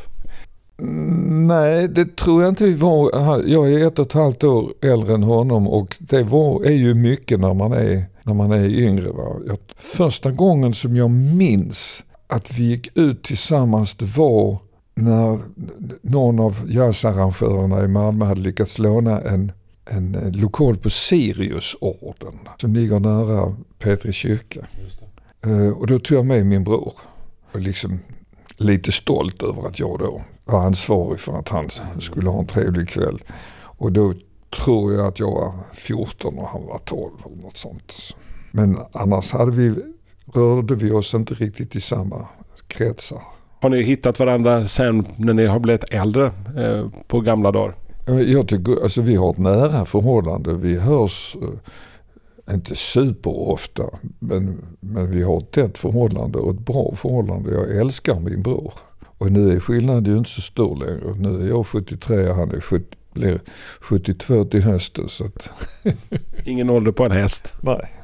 Mm, 0.79 1.47
Nej, 1.47 1.89
det 1.89 2.17
tror 2.17 2.43
jag 2.43 2.49
inte 2.53 2.65
vi 2.65 2.75
var. 2.75 3.11
Jag 3.47 3.73
är 3.73 3.87
ett 3.87 3.99
och 3.99 4.07
ett 4.07 4.13
halvt 4.13 4.45
år 4.45 4.73
äldre 4.83 5.15
än 5.15 5.23
honom 5.23 5.69
och 5.69 5.97
det 5.99 6.23
var, 6.23 6.65
är 6.65 6.73
ju 6.73 6.95
mycket 6.95 7.41
när 7.41 7.55
man 7.55 7.73
är, 7.73 8.05
när 8.23 8.35
man 8.35 8.53
är 8.53 8.65
yngre. 8.65 9.09
Va? 9.09 9.57
Första 9.77 10.31
gången 10.31 10.75
som 10.75 10.97
jag 10.97 11.11
minns 11.11 12.03
att 12.27 12.59
vi 12.59 12.65
gick 12.65 12.97
ut 12.99 13.23
tillsammans 13.23 13.95
det 13.95 14.17
var 14.17 14.59
när 14.95 15.41
någon 16.03 16.41
av 16.41 16.57
jazzarrangörerna 16.69 17.85
i 17.85 17.89
Malmö 17.89 18.25
hade 18.25 18.41
lyckats 18.41 18.79
låna 18.79 19.21
en, 19.21 19.53
en 19.85 20.33
lokal 20.35 20.77
på 20.77 20.91
Siriusorden 20.91 22.39
som 22.61 22.75
ligger 22.75 23.01
nära 23.01 23.57
Petri 23.79 24.13
kyrka. 24.13 24.67
Eh, 25.47 25.69
Och 25.69 25.87
då 25.87 25.99
tog 25.99 26.19
jag 26.19 26.27
med 26.27 26.47
min 26.47 26.65
bror. 26.65 26.93
Och 27.53 27.61
liksom 27.61 27.99
lite 28.57 28.93
stolt 28.93 29.43
över 29.43 29.69
att 29.69 29.79
jag 29.79 29.99
då 29.99 30.23
var 30.45 30.61
ansvarig 30.67 31.21
för 31.21 31.39
att 31.39 31.49
han 31.49 31.69
skulle 32.01 32.31
ha 32.31 32.39
en 32.39 32.47
trevlig 32.47 32.89
kväll. 32.89 33.23
Och 33.63 33.93
då 33.93 34.15
tror 34.65 34.93
jag 34.95 35.07
att 35.07 35.19
jag 35.19 35.31
var 35.31 35.53
14 35.75 36.39
och 36.39 36.49
han 36.49 36.67
var 36.67 36.79
12 36.79 37.11
eller 37.27 37.43
något 37.43 37.57
sånt. 37.57 37.93
Men 38.51 38.79
annars 38.93 39.33
hade 39.33 39.51
vi, 39.51 39.75
rörde 40.35 40.75
vi 40.75 40.91
oss 40.91 41.15
inte 41.15 41.35
riktigt 41.35 41.77
i 41.77 41.81
samma 41.81 42.29
kretsar. 42.67 43.23
Har 43.65 43.71
ni 43.71 43.83
hittat 43.83 44.19
varandra 44.19 44.69
sen 44.69 45.07
när 45.17 45.33
ni 45.33 45.47
har 45.47 45.59
blivit 45.59 45.85
äldre 45.91 46.27
eh, 46.57 46.89
på 47.07 47.21
gamla 47.21 47.53
dagar? 47.53 47.75
Jag 48.07 48.49
tycker, 48.49 48.83
alltså 48.83 49.01
vi 49.01 49.15
har 49.15 49.31
ett 49.31 49.39
nära 49.39 49.85
förhållande. 49.85 50.55
Vi 50.55 50.79
hörs 50.79 51.37
eh, 51.43 52.55
inte 52.55 52.77
superofta 52.77 53.83
men, 54.19 54.65
men 54.81 55.11
vi 55.11 55.23
har 55.23 55.39
ett 55.39 55.51
tätt 55.51 55.79
förhållande 55.79 56.39
och 56.39 56.55
ett 56.55 56.61
bra 56.61 56.95
förhållande. 56.97 57.55
Jag 57.55 57.77
älskar 57.77 58.21
min 58.21 58.43
bror. 58.43 58.73
Och 59.19 59.33
nu 59.33 59.53
är 59.53 59.61
skillnaden 59.61 60.13
ju 60.13 60.19
inte 60.19 60.31
så 60.31 60.41
stor 60.41 60.77
längre. 60.77 61.15
Nu 61.17 61.45
är 61.45 61.49
jag 61.49 61.67
73 61.67 62.29
och 62.29 62.37
han 62.37 62.51
är 62.51 62.61
70, 62.61 62.87
blir 63.13 63.41
72 63.81 64.45
till 64.45 64.63
hösten. 64.63 65.09
Så 65.09 65.25
att, 65.25 65.51
Ingen 66.45 66.71
ålder 66.71 66.93
på 66.93 67.05
en 67.05 67.13
häst. 67.13 67.53
nej. 67.61 68.04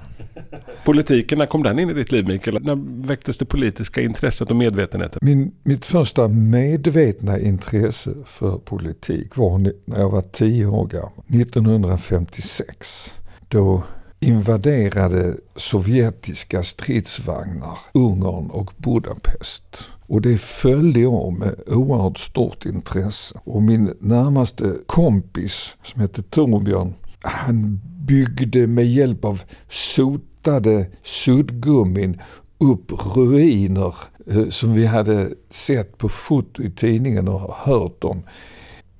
Politiken, 0.85 1.39
när 1.39 1.47
kom 1.47 1.63
den 1.63 1.79
in 1.79 1.91
i 1.91 1.95
ditt 1.95 2.13
liv 2.13 2.29
Mikael? 2.29 2.63
När 2.63 3.07
väcktes 3.07 3.39
det 3.39 3.45
politiska 3.45 4.01
intresset 4.01 4.51
och 4.51 4.57
medvetenheten? 4.57 5.19
Min, 5.23 5.53
mitt 5.63 5.85
första 5.85 6.29
medvetna 6.29 7.39
intresse 7.39 8.15
för 8.27 8.59
politik 8.59 9.37
var 9.37 9.59
när 9.59 10.01
jag 10.01 10.11
var 10.11 10.23
tio 10.23 10.67
år 10.67 10.87
gammal. 10.87 11.25
1956. 11.29 13.15
Då 13.49 13.83
invaderade 14.21 15.37
sovjetiska 15.57 16.63
stridsvagnar 16.63 17.79
Ungern 17.93 18.51
och 18.51 18.73
Budapest. 18.77 19.89
Och 20.07 20.21
det 20.21 20.41
följde 20.41 21.01
jag 21.01 21.33
med 21.33 21.55
oerhört 21.67 22.19
stort 22.19 22.65
intresse. 22.65 23.39
Och 23.45 23.63
min 23.63 23.95
närmaste 24.01 24.77
kompis 24.87 25.77
som 25.83 26.01
hette 26.01 26.23
Torbjörn, 26.23 26.95
han 27.23 27.81
byggde 28.07 28.67
med 28.67 28.87
hjälp 28.87 29.25
av 29.25 29.43
sotade 29.69 30.87
suddgummin 31.03 32.21
upp 32.59 32.93
ruiner 33.17 33.95
eh, 34.27 34.49
som 34.49 34.75
vi 34.75 34.87
hade 34.87 35.31
sett 35.51 35.99
på 35.99 36.09
foto 36.09 36.63
i 36.63 36.71
tidningen 36.71 37.29
och 37.29 37.55
hört 37.55 38.05
om. 38.05 38.23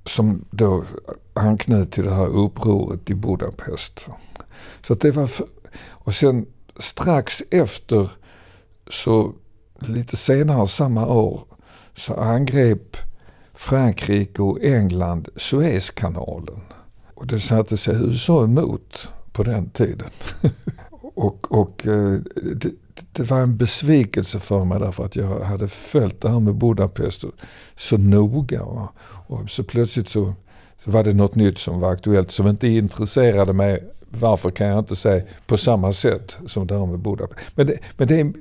Som 0.05 0.45
då 0.51 0.85
anknöt 1.33 1.91
till 1.91 2.03
det 2.03 2.13
här 2.13 2.27
upproret 2.27 3.09
i 3.09 3.15
Budapest. 3.15 4.07
Så 4.87 4.93
att 4.93 5.01
det 5.01 5.11
var 5.11 5.27
för, 5.27 5.47
och 5.89 6.15
sen 6.15 6.45
strax 6.77 7.43
efter 7.51 8.11
så 8.89 9.33
lite 9.79 10.17
senare 10.17 10.67
samma 10.67 11.07
år 11.07 11.41
så 11.95 12.13
angrep 12.13 12.97
Frankrike 13.53 14.41
och 14.41 14.61
England 14.61 15.29
Suezkanalen. 15.35 16.61
Och 17.21 17.27
det 17.27 17.39
satte 17.39 17.77
sig 17.77 17.95
USA 17.95 18.43
emot 18.43 19.11
på 19.31 19.43
den 19.43 19.69
tiden. 19.69 20.09
och 21.01 21.51
och 21.51 21.87
eh, 21.87 22.19
det, 22.55 22.71
det 23.11 23.23
var 23.23 23.39
en 23.39 23.57
besvikelse 23.57 24.39
för 24.39 24.65
mig 24.65 24.79
därför 24.79 25.05
att 25.05 25.15
jag 25.15 25.39
hade 25.39 25.67
följt 25.67 26.21
det 26.21 26.29
här 26.29 26.39
med 26.39 26.55
Budapest 26.55 27.23
så 27.75 27.97
noga. 27.97 28.63
Och 29.27 29.49
så 29.49 29.63
plötsligt 29.63 30.09
så, 30.09 30.33
så 30.83 30.91
var 30.91 31.03
det 31.03 31.13
något 31.13 31.35
nytt 31.35 31.57
som 31.57 31.79
var 31.79 31.91
aktuellt 31.91 32.31
som 32.31 32.47
inte 32.47 32.67
intresserade 32.67 33.53
mig. 33.53 33.83
Varför 34.09 34.51
kan 34.51 34.67
jag 34.67 34.79
inte 34.79 34.95
säga 34.95 35.23
på 35.47 35.57
samma 35.57 35.93
sätt 35.93 36.37
som 36.47 36.67
det 36.67 36.79
här 36.79 36.85
med 36.85 36.99
Budapest. 36.99 37.45
Men, 37.55 37.67
det, 37.67 37.79
men 37.97 38.07
det, 38.07 38.33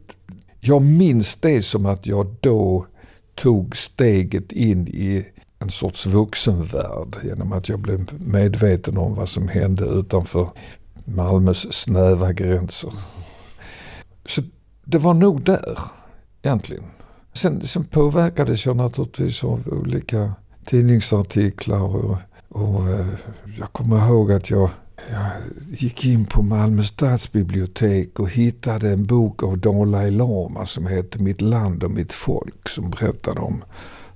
jag 0.60 0.82
minns 0.82 1.37
det 1.37 1.62
som 1.62 1.87
att 1.87 2.06
jag 2.06 2.34
då 2.40 2.87
tog 3.34 3.76
steget 3.76 4.52
in 4.52 4.88
i 4.88 5.26
en 5.61 5.71
sorts 5.71 6.07
vuxenvärld 6.07 7.17
genom 7.23 7.52
att 7.52 7.69
jag 7.69 7.81
blev 7.81 8.07
medveten 8.21 8.99
om 8.99 9.14
vad 9.14 9.29
som 9.29 9.49
hände 9.49 9.85
utanför 9.85 10.50
Malmös 11.05 11.73
snäva 11.73 12.33
gränser. 12.33 12.93
Så 14.26 14.43
det 14.85 14.99
var 14.99 15.14
nog 15.14 15.43
där 15.43 15.79
egentligen. 16.43 16.85
Sen, 17.33 17.67
sen 17.67 17.85
påverkades 17.85 18.67
jag 18.67 18.76
naturligtvis 18.76 19.45
av 19.45 19.69
olika 19.69 20.33
tidningsartiklar 20.64 21.83
och, 21.83 22.17
och 22.49 22.88
eh, 22.88 23.07
jag 23.59 23.73
kommer 23.73 24.09
ihåg 24.09 24.33
att 24.33 24.50
jag, 24.50 24.71
jag 25.11 25.31
gick 25.71 26.05
in 26.05 26.26
på 26.26 26.43
Malmö 26.43 26.83
stadsbibliotek 26.83 28.19
och 28.21 28.31
hittade 28.31 28.90
en 28.90 29.07
bok 29.07 29.43
av 29.43 29.59
Dalai 29.59 30.11
Lama 30.11 30.67
som 30.67 30.87
hette 30.87 31.23
Mitt 31.23 31.40
land 31.40 31.85
och 31.85 31.90
mitt 31.90 32.12
folk 32.12 32.69
som 32.69 32.90
berättade 32.90 33.40
om 33.40 33.64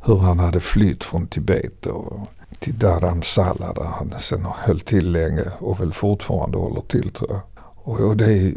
hur 0.07 0.17
han 0.17 0.39
hade 0.39 0.61
flytt 0.61 1.05
från 1.05 1.27
Tibet 1.27 1.87
och 1.87 2.21
till 2.59 2.79
Dharamsala 2.79 3.73
där 3.73 3.85
han 3.85 4.13
sen 4.19 4.47
höll 4.59 4.81
till 4.81 5.13
länge 5.13 5.45
och 5.59 5.81
väl 5.81 5.93
fortfarande 5.93 6.59
håller 6.59 6.81
till 6.81 7.11
tror 7.11 7.31
jag. 7.31 7.43
Och, 7.87 8.17
det, 8.17 8.55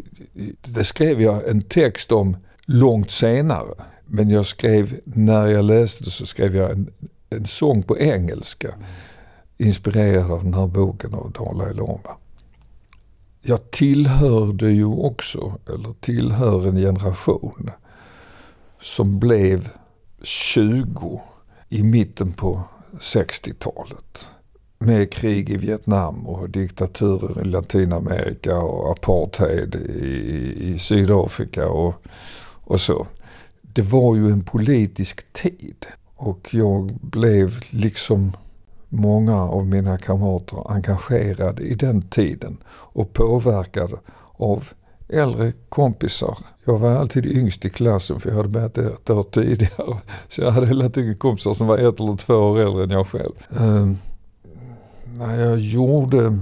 det 0.62 0.84
skrev 0.84 1.22
jag 1.22 1.48
en 1.48 1.62
text 1.62 2.12
om 2.12 2.36
långt 2.64 3.10
senare. 3.10 3.74
Men 4.06 4.30
jag 4.30 4.46
skrev, 4.46 5.00
när 5.04 5.46
jag 5.46 5.64
läste 5.64 6.04
det 6.04 6.10
så 6.10 6.26
skrev 6.26 6.56
jag 6.56 6.70
en, 6.70 6.90
en 7.30 7.46
sång 7.46 7.82
på 7.82 7.98
engelska. 7.98 8.74
Inspirerad 9.58 10.30
av 10.30 10.44
den 10.44 10.54
här 10.54 10.66
boken 10.66 11.14
av 11.14 11.32
Dalai 11.32 11.74
Lama. 11.74 12.16
Jag 13.42 13.70
tillhörde 13.70 14.70
ju 14.70 14.84
också, 14.84 15.58
eller 15.68 15.94
tillhör 16.00 16.68
en 16.68 16.76
generation 16.76 17.70
som 18.80 19.18
blev 19.18 19.68
20 20.22 21.20
i 21.68 21.82
mitten 21.82 22.32
på 22.32 22.62
60-talet. 22.98 24.26
Med 24.78 25.12
krig 25.12 25.50
i 25.50 25.56
Vietnam 25.56 26.26
och 26.26 26.50
diktaturer 26.50 27.40
i 27.40 27.44
Latinamerika 27.44 28.58
och 28.58 28.90
apartheid 28.90 29.74
i, 29.74 30.72
i 30.72 30.78
Sydafrika 30.78 31.68
och, 31.68 31.94
och 32.64 32.80
så. 32.80 33.06
Det 33.62 33.82
var 33.82 34.16
ju 34.16 34.30
en 34.30 34.44
politisk 34.44 35.32
tid 35.32 35.86
och 36.16 36.48
jag 36.50 36.98
blev 37.02 37.60
liksom 37.70 38.32
många 38.88 39.42
av 39.42 39.66
mina 39.66 39.98
kamrater 39.98 40.72
engagerad 40.72 41.60
i 41.60 41.74
den 41.74 42.02
tiden 42.02 42.56
och 42.68 43.12
påverkad 43.12 43.98
av 44.36 44.68
äldre 45.08 45.52
kompisar. 45.68 46.38
Jag 46.64 46.78
var 46.78 46.90
alltid 46.90 47.26
yngst 47.26 47.64
i 47.64 47.70
klassen 47.70 48.20
för 48.20 48.28
jag 48.28 48.36
hade 48.36 48.48
börjat 48.48 48.78
ett 48.78 49.10
år 49.10 49.22
tidigare. 49.22 49.98
Så 50.28 50.40
jag 50.40 50.50
hade 50.50 50.66
hela 50.66 50.90
tiden 50.90 51.16
kompisar 51.16 51.54
som 51.54 51.66
var 51.66 51.78
ett 51.78 52.00
eller 52.00 52.16
två 52.16 52.34
år 52.34 52.58
äldre 52.60 52.84
än 52.84 52.90
jag 52.90 53.08
själv. 53.08 53.32
Ehm, 53.60 53.96
när 55.04 55.44
jag 55.44 55.58
gjorde, 55.58 56.38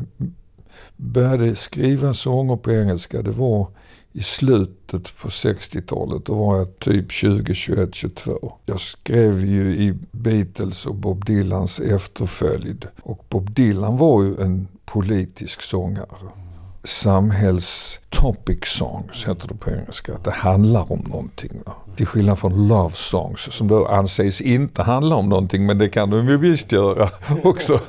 började 0.96 1.56
skriva 1.56 2.14
sånger 2.14 2.56
på 2.56 2.72
engelska, 2.72 3.22
det 3.22 3.30
var 3.30 3.66
i 4.12 4.22
slutet 4.22 5.16
på 5.16 5.28
60-talet. 5.28 6.26
Då 6.26 6.34
var 6.34 6.56
jag 6.56 6.78
typ 6.78 7.12
20, 7.12 7.54
21, 7.54 7.94
22. 7.94 8.52
Jag 8.66 8.80
skrev 8.80 9.44
ju 9.44 9.76
i 9.76 9.94
Beatles 10.10 10.86
och 10.86 10.94
Bob 10.94 11.24
Dylans 11.24 11.80
efterföljd. 11.80 12.86
Och 13.02 13.24
Bob 13.28 13.54
Dylan 13.54 13.96
var 13.96 14.22
ju 14.22 14.40
en 14.40 14.68
politisk 14.84 15.62
sångare. 15.62 16.45
Samhälls 16.86 18.00
topic 18.10 18.58
songs 18.64 19.28
heter 19.28 19.48
det 19.48 19.54
på 19.54 19.70
engelska. 19.70 20.14
Att 20.14 20.24
det 20.24 20.30
handlar 20.30 20.92
om 20.92 20.98
någonting. 20.98 21.62
Va? 21.66 21.72
Till 21.96 22.06
skillnad 22.06 22.38
från 22.38 22.68
love 22.68 22.94
songs 22.94 23.40
som 23.40 23.68
då 23.68 23.86
anses 23.86 24.40
inte 24.40 24.82
handla 24.82 25.16
om 25.16 25.28
någonting. 25.28 25.66
Men 25.66 25.78
det 25.78 25.88
kan 25.88 26.10
de 26.10 26.28
ju 26.28 26.36
visst 26.36 26.72
göra 26.72 27.10
också. 27.44 27.80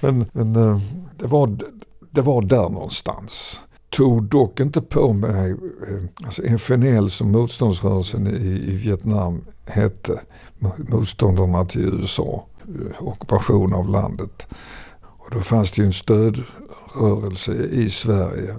men 0.00 0.26
men 0.32 0.56
eh, 0.56 0.80
det, 1.18 1.26
var, 1.26 1.58
det 2.10 2.20
var 2.20 2.42
där 2.42 2.68
någonstans. 2.68 3.60
tog 3.90 4.24
dock 4.24 4.60
inte 4.60 4.80
på 4.80 5.12
mig, 5.12 5.50
eh, 5.50 6.24
alltså 6.24 6.42
FNL 6.42 7.10
som 7.10 7.32
motståndsrörelsen 7.32 8.26
i, 8.26 8.72
i 8.72 8.76
Vietnam 8.76 9.44
hette, 9.66 10.20
motståndarna 10.76 11.64
till 11.64 11.80
USA, 11.80 12.46
eh, 12.62 13.08
ockupation 13.08 13.74
av 13.74 13.88
landet. 13.88 14.46
Och 15.18 15.30
då 15.30 15.40
fanns 15.40 15.72
det 15.72 15.82
ju 15.82 15.86
en 15.86 15.92
stöd 15.92 16.42
rörelse 17.00 17.52
i 17.70 17.90
Sverige 17.90 18.56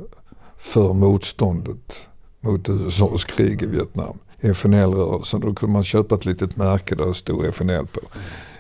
för 0.58 0.94
motståndet 0.94 1.94
mot 2.40 2.70
USAs 2.70 3.24
krig 3.24 3.62
i 3.62 3.66
Vietnam. 3.66 4.18
FNL-rörelsen. 4.42 5.40
Då 5.40 5.54
kunde 5.54 5.74
man 5.74 5.84
köpa 5.84 6.16
ett 6.16 6.26
litet 6.26 6.58
märke 6.58 6.96
där 6.96 7.06
det 7.06 7.14
stod 7.14 7.46
FNL 7.46 7.88
på. 7.88 8.00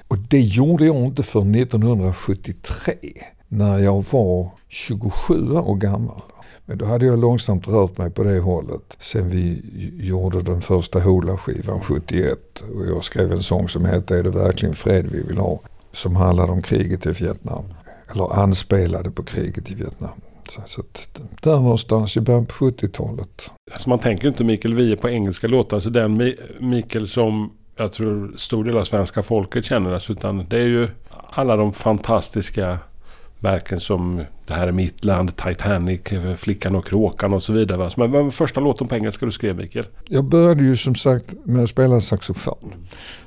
Och 0.07 0.17
det 0.17 0.39
gjorde 0.39 0.86
jag 0.86 0.95
inte 0.95 1.24
för 1.24 1.39
1973 1.39 2.95
när 3.48 3.79
jag 3.79 4.05
var 4.12 4.51
27 4.67 5.51
år 5.51 5.75
gammal. 5.75 6.21
Men 6.65 6.77
då 6.77 6.86
hade 6.86 7.05
jag 7.05 7.19
långsamt 7.19 7.67
rört 7.67 7.98
mig 7.98 8.12
på 8.12 8.24
det 8.24 8.39
hållet 8.39 8.98
sen 9.00 9.29
vi 9.29 9.62
gjorde 10.00 10.41
den 10.41 10.62
första 10.62 11.00
Hoola-skivan 11.00 11.81
71. 11.81 12.63
Och 12.75 12.86
jag 12.86 13.03
skrev 13.03 13.31
en 13.31 13.43
sång 13.43 13.69
som 13.69 13.86
hette 13.86 14.17
Är 14.17 14.24
det 14.24 14.29
verkligen 14.29 14.75
fred 14.75 15.07
vi 15.12 15.24
vill 15.24 15.38
ha? 15.38 15.59
Som 15.93 16.15
handlade 16.15 16.51
om 16.51 16.62
kriget 16.62 17.05
i 17.05 17.12
Vietnam. 17.12 17.63
Eller 18.12 18.39
anspelade 18.39 19.12
på 19.12 19.24
kriget 19.24 19.72
i 19.72 19.75
Vietnam. 19.75 20.22
Så, 20.50 20.62
så 20.66 20.84
där 21.42 21.60
någonstans 21.60 22.18
i 22.18 22.22
början 22.22 22.46
på 22.46 22.54
70-talet. 22.54 23.51
Alltså 23.72 23.89
man 23.89 24.00
tänker 24.00 24.28
inte 24.28 24.44
Mikael 24.44 24.74
Wiehe 24.74 24.96
på 24.96 25.10
engelska 25.10 25.48
låtar. 25.48 25.80
Så 25.80 25.89
den 25.89 26.34
Mikael 26.60 27.08
som 27.08 27.51
jag 27.75 27.92
tror 27.92 28.34
stor 28.38 28.63
del 28.63 28.78
av 28.78 28.84
svenska 28.84 29.24
folket 29.24 29.66
känner. 29.66 29.94
Alltså, 29.94 30.12
utan 30.12 30.46
det 30.50 30.58
är 30.58 30.68
ju 30.68 30.88
alla 31.30 31.56
de 31.56 31.74
fantastiska 31.74 32.80
verken 33.39 33.80
som 33.80 34.25
Det 34.46 34.54
här 34.54 34.68
är 34.68 34.72
mitt 34.72 35.06
land, 35.06 35.36
Titanic, 35.36 36.01
Flickan 36.38 36.75
och 36.75 36.86
kråkan 36.86 37.34
och 37.34 37.44
så 37.44 37.54
vidare. 37.54 37.89
Men 37.98 38.12
vad 38.12 38.24
var 38.24 38.32
första 38.32 38.60
låten 38.60 38.88
på 38.88 38.96
engelska 38.96 39.25
du 39.25 39.32
skrev 39.32 39.56
Mikael? 39.56 39.86
Jag 40.06 40.25
började 40.25 40.63
ju 40.63 40.78
som 40.78 40.96
sagt 40.96 41.34
med 41.44 41.63
att 41.63 41.70
spela 41.70 42.01
saxofon. 42.01 42.74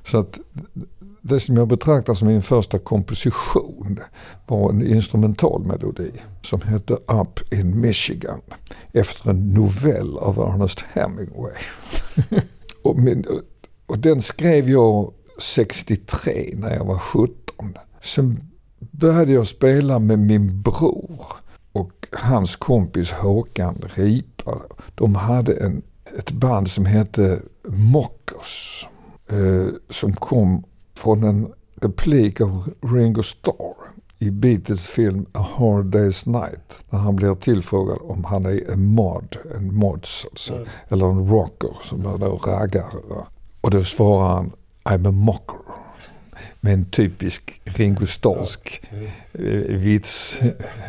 Så 0.05 0.19
att 0.19 0.39
det 1.23 1.41
som 1.41 1.57
jag 1.57 1.69
betraktar 1.69 2.15
som 2.15 2.29
min 2.29 2.43
första 2.43 2.79
komposition 2.79 4.01
var 4.47 4.71
en 4.71 4.87
instrumental 4.87 5.65
melodi 5.65 6.11
som 6.43 6.63
hette 6.63 6.95
Up 6.95 7.53
in 7.53 7.81
Michigan 7.81 8.41
efter 8.93 9.31
en 9.31 9.55
novell 9.55 10.19
av 10.19 10.39
Ernest 10.39 10.81
Hemingway. 10.81 11.55
och, 12.85 12.99
min, 12.99 13.27
och 13.87 13.99
den 13.99 14.21
skrev 14.21 14.71
jag 14.71 15.13
63 15.41 16.55
när 16.57 16.75
jag 16.77 16.85
var 16.85 16.99
17. 16.99 17.35
Sen 18.03 18.41
började 18.79 19.33
jag 19.33 19.47
spela 19.47 19.99
med 19.99 20.19
min 20.19 20.63
bror 20.63 21.25
och 21.73 22.07
hans 22.13 22.57
kompis 22.57 23.11
Håkan 23.11 23.85
Ripa. 23.95 24.59
De 24.95 25.15
hade 25.15 25.53
en, 25.53 25.83
ett 26.19 26.31
band 26.31 26.69
som 26.69 26.87
hette 26.87 27.41
Mockers 27.69 28.89
eh, 29.29 29.75
som 29.91 30.13
kom 30.13 30.65
från 30.95 31.25
en 31.25 31.53
replik 31.81 32.41
av 32.41 32.75
Ringo 32.93 33.23
Starr 33.23 33.93
i 34.19 34.31
Beatles 34.31 34.87
film 34.87 35.27
A 35.33 35.47
Hard 35.57 35.95
Day's 35.95 36.29
Night. 36.29 36.83
När 36.91 36.99
han 36.99 37.17
blir 37.17 37.35
tillfrågad 37.35 37.99
om 38.03 38.25
han 38.25 38.47
är 38.47 38.71
en 38.73 38.85
mod, 38.85 39.37
en 39.57 39.75
mods 39.75 40.27
alltså, 40.31 40.55
mm. 40.55 40.69
eller 40.89 41.07
en 41.07 41.29
rocker 41.29 41.77
som 41.83 42.07
är 42.07 42.19
då 42.19 42.37
raggare. 42.37 43.25
Och 43.61 43.71
då 43.71 43.85
svarar 43.85 44.29
han 44.29 44.53
I'm 44.85 45.09
a 45.09 45.11
mocker. 45.11 45.57
Med 46.61 46.73
en 46.75 46.85
typisk 46.85 47.61
Ringo 47.65 48.07
Starrsk 48.07 48.83
eh, 49.33 49.77
vits. 49.77 50.39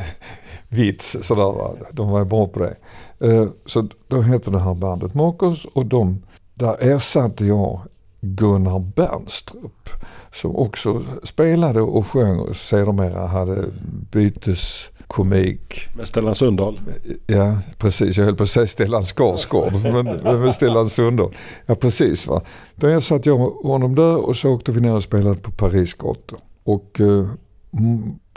vits 0.69 1.17
sådär 1.21 1.43
va. 1.43 1.75
De 1.91 2.09
var 2.09 2.25
bra 2.25 2.47
på 2.47 2.59
det. 2.59 2.75
Eh, 3.19 3.47
så 3.65 3.87
då 4.07 4.21
hette 4.21 4.51
det 4.51 4.59
här 4.59 4.73
bandet 4.73 5.13
Mockers 5.13 5.65
och 5.65 5.85
de, 5.85 6.23
där 6.53 6.77
ersatte 6.79 7.45
jag 7.45 7.81
Gunnar 8.23 8.79
Bernstrup 8.79 9.89
som 10.31 10.55
också 10.55 11.01
spelade 11.23 11.81
och 11.81 12.07
sjöng 12.07 12.39
och 12.39 12.55
sedermera 12.55 13.27
hade 13.27 13.65
byteskomik. 14.11 15.87
Med 15.97 16.07
Stellan 16.07 16.35
Sundahl? 16.35 16.79
Ja 17.27 17.57
precis, 17.77 18.17
jag 18.17 18.25
höll 18.25 18.35
på 18.35 18.43
att 18.43 18.49
säga 18.49 18.67
Stellan 18.67 19.03
Skarsgård 19.03 19.73
men, 19.73 20.05
med 20.41 20.55
Stellan 20.55 20.89
Sundahl. 20.89 21.35
Ja 21.65 21.75
precis 21.75 22.27
va. 22.27 22.41
Då 22.75 22.87
ersatte 22.87 23.29
jag 23.29 23.37
honom 23.37 23.95
där 23.95 24.15
och 24.15 24.35
så 24.35 24.49
åkte 24.49 24.71
vi 24.71 24.81
ner 24.81 24.95
och 24.95 25.03
spelade 25.03 25.35
på 25.35 25.51
Paris 25.51 25.93
gator. 25.93 26.39
Och 26.63 26.99
eh, 26.99 27.27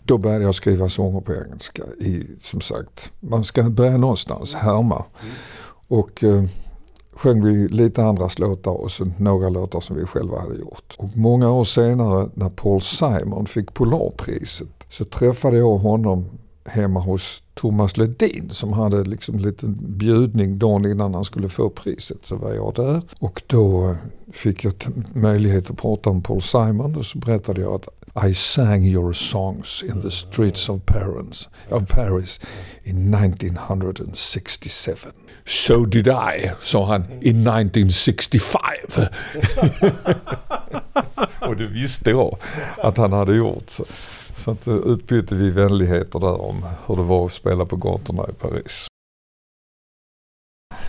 då 0.02 0.18
började 0.18 0.44
jag 0.44 0.54
skriva 0.54 0.88
sånger 0.88 1.20
på 1.20 1.34
engelska. 1.34 1.82
I, 2.00 2.26
som 2.42 2.60
sagt, 2.60 3.12
man 3.20 3.44
ska 3.44 3.62
börja 3.62 3.96
någonstans, 3.96 4.54
härma. 4.54 5.04
Och 5.88 6.24
eh, 6.24 6.44
sjöng 7.16 7.44
vi 7.44 7.68
lite 7.68 8.04
andras 8.04 8.38
låtar 8.38 8.70
och 8.70 8.90
så 8.90 9.10
några 9.18 9.48
låtar 9.48 9.80
som 9.80 9.96
vi 9.96 10.04
själva 10.04 10.40
hade 10.40 10.58
gjort. 10.58 10.94
Och 10.98 11.16
många 11.16 11.50
år 11.50 11.64
senare 11.64 12.28
när 12.34 12.48
Paul 12.48 12.80
Simon 12.80 13.46
fick 13.46 13.74
Polarpriset 13.74 14.68
så 14.90 15.04
träffade 15.04 15.56
jag 15.56 15.76
honom 15.76 16.24
hemma 16.64 17.00
hos 17.00 17.42
Thomas 17.54 17.96
Ledin 17.96 18.50
som 18.50 18.72
hade 18.72 19.04
liksom 19.04 19.34
en 19.34 19.42
liten 19.42 19.78
bjudning 19.80 20.58
dagen 20.58 20.86
innan 20.90 21.14
han 21.14 21.24
skulle 21.24 21.48
få 21.48 21.70
priset. 21.70 22.18
Så 22.22 22.36
var 22.36 22.52
jag 22.52 22.74
där 22.74 23.02
och 23.18 23.42
då 23.46 23.96
fick 24.32 24.64
jag 24.64 24.74
möjlighet 25.14 25.70
att 25.70 25.76
prata 25.76 26.10
om 26.10 26.22
Paul 26.22 26.42
Simon 26.42 26.96
och 26.96 27.06
så 27.06 27.18
berättade 27.18 27.60
jag 27.60 27.74
att 27.74 27.88
i 28.16 28.34
sang 28.34 28.82
your 28.82 29.12
songs 29.12 29.82
in 29.82 30.02
the 30.02 30.10
streets 30.10 30.68
of 30.68 30.86
Paris, 30.86 31.48
of 31.70 31.86
Paris 31.88 32.40
in 32.84 33.14
1967. 33.14 35.12
So 35.44 35.84
did 35.84 36.08
I, 36.08 36.50
sa 36.60 36.86
han, 36.86 37.02
in 37.22 37.46
1965. 37.46 38.60
och 41.40 41.56
det 41.56 41.66
visste 41.66 42.10
jag 42.10 42.38
att 42.82 42.96
han 42.96 43.12
hade 43.12 43.36
gjort. 43.36 43.70
Så, 43.70 43.84
så 44.36 44.50
att, 44.50 44.66
eh, 44.66 44.74
utbytte 44.74 45.34
vi 45.34 45.50
vänligheter 45.50 46.18
där 46.18 46.40
om 46.40 46.66
hur 46.86 46.96
det 46.96 47.02
var 47.02 47.26
att 47.26 47.32
spela 47.32 47.64
på 47.64 47.76
gatorna 47.76 48.26
i 48.28 48.32
Paris. 48.32 48.86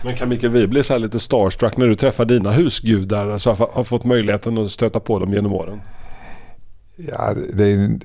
Men 0.04 0.16
kan 0.16 0.28
Mikael 0.28 0.52
Wiehe 0.52 0.66
bli 0.66 0.84
så 0.84 0.92
här 0.92 1.00
lite 1.00 1.20
starstruck 1.20 1.76
när 1.76 1.86
du 1.86 1.94
träffar 1.94 2.24
dina 2.24 2.50
husgudar? 2.50 3.28
Alltså 3.28 3.50
har 3.50 3.84
fått 3.84 4.04
möjligheten 4.04 4.58
att 4.58 4.70
stöta 4.70 5.00
på 5.00 5.18
dem 5.18 5.32
genom 5.32 5.52
åren? 5.52 5.80
Ja, 7.06 7.34
det 7.52 7.64
är, 7.64 7.98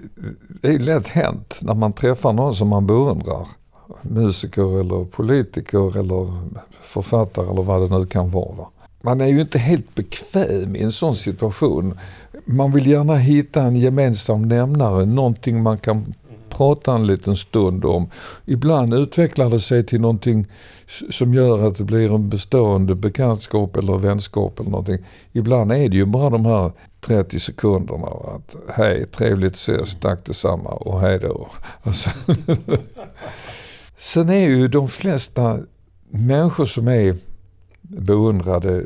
det 0.61 0.67
är 0.67 0.79
lätt 0.79 1.07
hänt 1.07 1.59
när 1.61 1.73
man 1.73 1.93
träffar 1.93 2.33
någon 2.33 2.55
som 2.55 2.67
man 2.67 2.87
beundrar. 2.87 3.47
Musiker 4.01 4.79
eller 4.79 5.05
politiker 5.05 5.97
eller 5.99 6.29
författare 6.81 7.49
eller 7.49 7.63
vad 7.63 7.81
det 7.81 7.97
nu 7.97 8.05
kan 8.05 8.31
vara. 8.31 8.67
Man 9.01 9.21
är 9.21 9.27
ju 9.27 9.41
inte 9.41 9.59
helt 9.59 9.95
bekväm 9.95 10.75
i 10.75 10.83
en 10.83 10.91
sån 10.91 11.15
situation. 11.15 11.99
Man 12.45 12.71
vill 12.71 12.87
gärna 12.87 13.15
hitta 13.15 13.61
en 13.61 13.75
gemensam 13.75 14.41
nämnare, 14.41 15.05
någonting 15.05 15.63
man 15.63 15.77
kan 15.77 16.13
prata 16.57 16.95
en 16.95 17.07
liten 17.07 17.35
stund 17.35 17.85
om. 17.85 18.09
Ibland 18.45 18.93
utvecklar 18.93 19.49
det 19.49 19.59
sig 19.59 19.85
till 19.85 20.01
någonting 20.01 20.47
som 21.11 21.33
gör 21.33 21.67
att 21.67 21.77
det 21.77 21.83
blir 21.83 22.15
en 22.15 22.29
bestående 22.29 22.95
bekantskap 22.95 23.77
eller 23.77 23.97
vänskap 23.97 24.59
eller 24.59 24.69
någonting. 24.69 25.05
Ibland 25.31 25.71
är 25.71 25.89
det 25.89 25.95
ju 25.95 26.05
bara 26.05 26.29
de 26.29 26.45
här 26.45 26.71
30 27.01 27.39
sekunderna. 27.39 28.07
Att 28.07 28.55
hej, 28.75 29.05
trevligt 29.07 29.55
ses, 29.55 29.95
tack 29.95 30.25
detsamma 30.25 30.69
och 30.69 30.99
hej 30.99 31.19
då. 31.19 31.47
Alltså. 31.83 32.09
Sen 33.97 34.29
är 34.29 34.47
ju 34.47 34.67
de 34.67 34.87
flesta 34.87 35.59
människor 36.09 36.65
som 36.65 36.87
är 36.87 37.17
beundrade, 37.81 38.83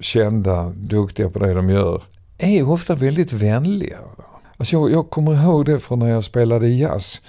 kända, 0.00 0.72
duktiga 0.76 1.30
på 1.30 1.38
det 1.38 1.54
de 1.54 1.70
gör, 1.70 2.02
är 2.38 2.68
ofta 2.68 2.94
väldigt 2.94 3.32
vänliga. 3.32 3.98
Alltså 4.60 4.76
jag, 4.76 4.90
jag 4.90 5.10
kommer 5.10 5.44
ihåg 5.44 5.66
det 5.66 5.80
från 5.80 5.98
när 5.98 6.08
jag 6.08 6.24
spelade 6.24 6.68
jazz. 6.68 7.20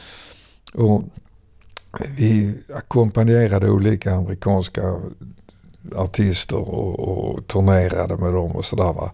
Och 0.74 1.04
vi 2.17 2.63
ackompanjerade 2.76 3.70
olika 3.72 4.15
amerikanska 4.15 4.96
artister 5.96 6.58
och, 6.58 7.00
och 7.00 7.48
turnerade 7.48 8.17
med 8.17 8.34
dem 8.34 8.52
och 8.52 8.65
sådär. 8.65 9.10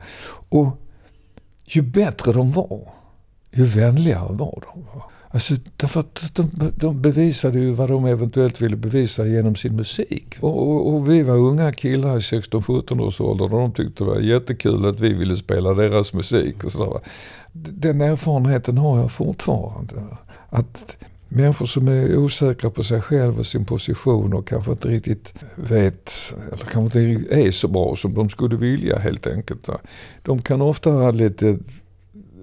Och 0.49 0.67
ju 1.65 1.81
bättre 1.81 2.33
de 2.33 2.51
var, 2.51 2.93
ju 3.51 3.65
vänligare 3.65 4.33
var 4.33 4.63
de. 4.73 5.01
Alltså, 5.29 5.53
därför 5.77 5.99
att 5.99 6.23
de, 6.33 6.49
de 6.75 7.01
bevisade 7.01 7.59
ju 7.59 7.71
vad 7.71 7.89
de 7.89 8.05
eventuellt 8.05 8.61
ville 8.61 8.75
bevisa 8.75 9.25
genom 9.25 9.55
sin 9.55 9.75
musik. 9.75 10.35
Och, 10.39 10.69
och, 10.69 10.93
och 10.93 11.11
vi 11.11 11.23
var 11.23 11.37
unga 11.37 11.71
killar 11.71 12.17
i 12.17 12.19
16-17 12.19 13.01
års 13.01 13.21
ålder 13.21 13.45
och 13.45 13.51
de 13.51 13.71
tyckte 13.71 14.03
det 14.03 14.09
var 14.09 14.19
jättekul 14.19 14.85
att 14.85 14.99
vi 14.99 15.13
ville 15.13 15.37
spela 15.37 15.73
deras 15.73 16.13
musik. 16.13 16.63
Och 16.63 16.71
sådär. 16.71 16.99
Den 17.53 18.01
erfarenheten 18.01 18.77
har 18.77 18.99
jag 18.99 19.11
fortfarande. 19.11 19.93
Att 20.49 20.95
människor 21.29 21.65
som 21.65 21.87
är 21.87 22.17
osäkra 22.17 22.69
på 22.69 22.83
sig 22.83 23.01
själva 23.01 23.39
och 23.39 23.47
sin 23.47 23.65
position 23.65 24.33
och 24.33 24.47
kanske 24.47 24.71
inte 24.71 24.87
riktigt 24.87 25.33
vet, 25.55 26.33
eller 26.47 26.65
kanske 26.65 26.99
inte 26.99 27.35
är 27.35 27.51
så 27.51 27.67
bra 27.67 27.95
som 27.95 28.13
de 28.13 28.29
skulle 28.29 28.55
vilja 28.55 28.99
helt 28.99 29.27
enkelt. 29.27 29.69
De 30.23 30.41
kan 30.41 30.61
ofta 30.61 30.91
ha 30.91 31.11
lite 31.11 31.57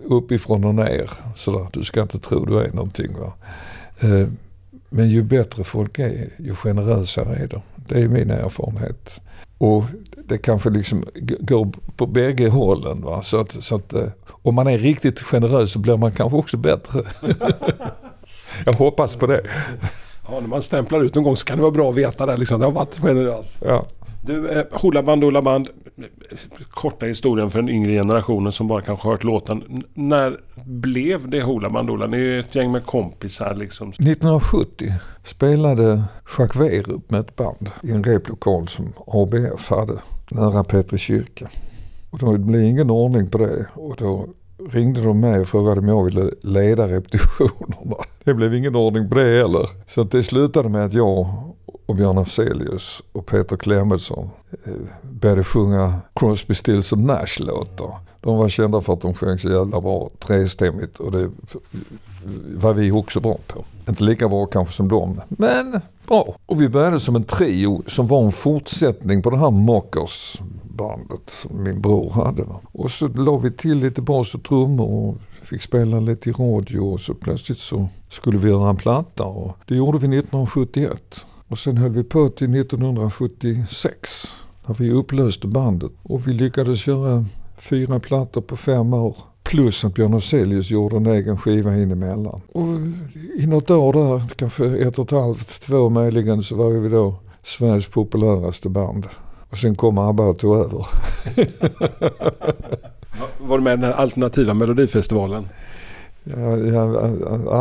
uppifrån 0.05 0.65
och 0.65 0.75
ner. 0.75 1.11
Sådär. 1.35 1.67
Du 1.73 1.85
ska 1.85 2.03
inte 2.03 2.19
tro 2.19 2.45
du 2.45 2.61
är 2.61 2.73
någonting. 2.73 3.17
Va? 3.19 3.33
Eh, 4.01 4.29
men 4.91 5.09
ju 5.09 5.23
bättre 5.23 5.65
folk 5.65 5.99
är, 5.99 6.29
ju 6.39 6.55
generösare 6.55 7.37
är 7.37 7.47
de. 7.47 7.63
Det 7.75 8.03
är 8.03 8.09
min 8.09 8.31
erfarenhet. 8.31 9.21
Och 9.59 9.85
det 10.29 10.39
kanske 10.39 10.71
liksom 10.71 11.05
går 11.41 11.73
på 11.97 12.07
bägge 12.07 12.49
hållen. 12.49 13.03
Va? 13.03 13.23
Så 13.23 13.41
att, 13.41 13.53
så 13.65 13.77
att 13.77 13.93
eh, 13.93 14.09
om 14.27 14.55
man 14.55 14.67
är 14.67 14.79
riktigt 14.79 15.21
generös 15.21 15.73
så 15.73 15.79
blir 15.79 15.97
man 15.97 16.13
kanske 16.13 16.39
också 16.39 16.57
bättre. 16.57 17.03
Jag 18.65 18.73
hoppas 18.73 19.17
på 19.17 19.27
det. 19.27 19.41
Ja, 20.29 20.41
när 20.41 20.49
man 20.49 20.63
stämplar 20.63 21.05
ut 21.05 21.15
någon 21.15 21.25
gång 21.25 21.37
så 21.37 21.45
kan 21.45 21.57
det 21.57 21.63
vara 21.63 21.73
bra 21.73 21.91
att 21.91 21.97
veta 21.97 22.27
det. 22.27 22.37
Liksom. 22.37 22.61
Det 22.61 22.67
har 22.67 22.73
varit 22.73 22.99
generös. 22.99 23.59
Ja. 23.61 23.87
Du, 24.27 24.49
eh, 24.49 24.65
Hoola 24.73 25.03
Band 25.03 25.25
Hoola 25.25 25.43
Band. 25.43 25.69
Korta 26.71 27.07
historien 27.07 27.51
för 27.51 27.59
den 27.59 27.69
yngre 27.69 27.93
generationen 27.93 28.53
som 28.53 28.69
bara 28.69 28.83
kanske 28.83 29.09
hört 29.09 29.25
låten. 29.25 29.63
N- 29.71 29.83
när 29.95 30.41
blev 30.65 31.31
det 31.31 31.43
Hoola 31.43 31.71
Band 31.71 31.89
Hoola? 31.91 32.07
Ni 32.07 32.17
är 32.17 32.21
ju 32.21 32.41
ett 32.41 32.55
gäng 32.55 32.73
med 32.73 32.87
kompisar 32.87 33.55
liksom. 33.55 33.89
1970 33.89 34.93
spelade 35.25 36.03
Jacques 36.39 36.57
Werup 36.63 37.11
med 37.11 37.21
ett 37.21 37.37
band 37.37 37.71
i 37.83 37.91
en 37.91 38.05
replokal 38.05 38.69
som 38.69 38.93
ABF 39.07 39.71
hade 39.71 39.99
nära 40.31 40.65
Petri 40.65 40.99
kyrka. 40.99 41.49
Och 42.11 42.19
då 42.19 42.39
blev 42.39 42.63
ingen 42.63 42.91
ordning 42.91 43.31
på 43.31 43.39
det 43.39 43.67
och 43.75 43.97
då 43.99 44.27
ringde 44.71 45.01
de 45.03 45.21
mig 45.21 45.41
och 45.41 45.49
frågade 45.49 45.81
om 45.81 45.89
jag 45.89 46.05
ville 46.05 46.31
leda 46.43 46.89
repetitionerna. 46.89 47.97
Det 48.25 48.35
blev 48.35 48.55
ingen 48.55 48.77
ordning 48.77 49.09
på 49.09 49.15
det 49.15 49.39
heller. 49.39 49.69
Så 49.87 50.03
det 50.05 50.23
slutade 50.23 50.69
med 50.69 50.85
att 50.85 50.95
jag 50.95 51.27
och 51.87 51.97
Björn 51.97 52.19
Afzelius 52.19 53.03
och 53.13 53.27
Peter 53.27 53.57
Clemensson 53.57 54.31
eh, 54.65 54.73
började 55.03 55.45
sjunga 55.45 56.01
Crosby, 56.15 56.55
Stills 56.55 56.93
och 56.93 56.99
Nash-låtar. 56.99 57.99
De 58.21 58.39
var 58.39 58.49
kända 58.49 58.81
för 58.81 58.93
att 58.93 59.01
de 59.01 59.15
sjöng 59.15 59.39
så 59.39 59.49
jävla 59.49 59.81
bra 59.81 60.11
trestämmigt 60.19 61.01
och 61.01 61.13
det 61.13 61.31
var 62.57 62.75
vi 62.75 62.93
också 62.93 63.21
bra 63.21 63.39
på. 63.47 63.65
Inte 63.89 64.05
lika 64.05 64.29
bra 64.29 64.47
kanske 64.47 64.75
som 64.75 64.89
dem, 64.89 65.21
men 65.29 65.81
bra. 66.09 66.37
Och 66.47 66.63
vi 66.63 66.69
började 66.69 67.01
som 67.01 67.17
en 67.17 67.25
trio 67.25 67.83
som 67.87 68.07
var 68.07 68.25
en 68.25 68.33
fortsättning 68.33 69.23
på 69.23 69.31
det 69.31 69.39
här 69.39 69.51
Mockers 69.51 70.41
bandet 70.63 71.31
som 71.31 71.63
min 71.63 71.81
bror 71.81 72.11
hade. 72.11 72.45
Och 72.73 72.91
så 72.91 73.09
la 73.09 73.37
vi 73.37 73.51
till 73.51 73.79
lite 73.79 74.03
bas 74.03 74.35
och 74.35 74.43
trummor 74.43 75.09
och 75.09 75.17
fick 75.47 75.63
spela 75.63 76.01
lite 76.01 76.31
i 76.31 76.33
radio 76.33 76.81
och 76.81 77.01
så 77.01 77.15
plötsligt 77.15 77.59
så 77.59 77.89
skulle 78.09 78.39
vi 78.39 78.51
göra 78.51 78.71
en 78.71 78.77
platta 78.77 79.25
och 79.25 79.57
det 79.67 79.75
gjorde 79.75 79.99
vi 79.99 80.19
1971. 80.19 81.27
Och 81.55 81.59
sen 81.59 81.77
höll 81.77 81.91
vi 81.91 82.05
på 82.05 82.29
till 82.29 82.55
1976 82.61 84.33
när 84.67 84.75
vi 84.75 84.91
upplöste 84.91 85.47
bandet 85.47 85.93
och 86.03 86.29
vi 86.29 86.33
lyckades 86.33 86.87
göra 86.87 87.25
fyra 87.57 88.01
plattor 88.01 88.41
på 88.41 88.57
fem 88.57 88.95
år. 88.95 89.17
Plus 89.43 89.85
att 89.85 89.95
Björn 89.95 90.15
Afzelius 90.15 90.71
gjorde 90.71 90.97
en 90.97 91.07
egen 91.07 91.39
skiva 91.39 91.77
in 91.77 91.91
emellan. 91.91 92.41
Och 92.53 92.67
i 93.39 93.47
något 93.47 93.71
år 93.71 93.93
där, 93.93 94.23
kanske 94.37 94.65
ett 94.65 94.99
och 94.99 95.05
ett 95.05 95.11
halvt, 95.11 95.61
två 95.61 95.91
möjligen, 95.91 96.43
så 96.43 96.57
var 96.57 96.71
vi 96.71 96.89
då 96.89 97.15
Sveriges 97.43 97.87
populäraste 97.87 98.69
band. 98.69 99.07
Och 99.51 99.59
sen 99.59 99.75
kom 99.75 99.99
ABBA 99.99 100.23
och 100.23 100.39
tog 100.39 100.57
över. 100.57 100.87
Var 103.39 103.59
du 103.59 103.65
med 103.65 103.73
i 103.73 103.77
den 103.77 103.85
här 103.85 103.93
alternativa 103.93 104.55
melodifestivalen? 104.55 105.49
Ja, 106.25 106.57
ja, 106.57 106.83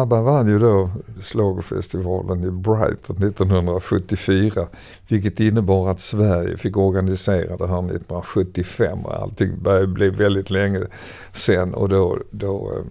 ABBA 0.02 0.22
vann 0.22 0.48
ju 0.48 0.60
då 0.60 0.90
Schlagerfestivalen 1.22 2.44
i 2.44 2.52
Brighton 2.52 3.24
1974. 3.24 4.68
Vilket 5.08 5.40
innebar 5.40 5.92
att 5.92 6.00
Sverige 6.00 6.58
fick 6.58 6.78
organisera 6.78 7.58
det 7.58 7.68
här 7.68 7.78
1975 7.78 9.06
och 9.06 9.22
allting 9.22 9.64
började 9.64 9.88
bli 9.88 10.10
väldigt 10.10 10.50
länge 10.50 10.80
sen. 11.34 11.74
Och 11.74 11.90
då, 11.90 12.20
då 12.32 12.72
eh, 12.78 12.84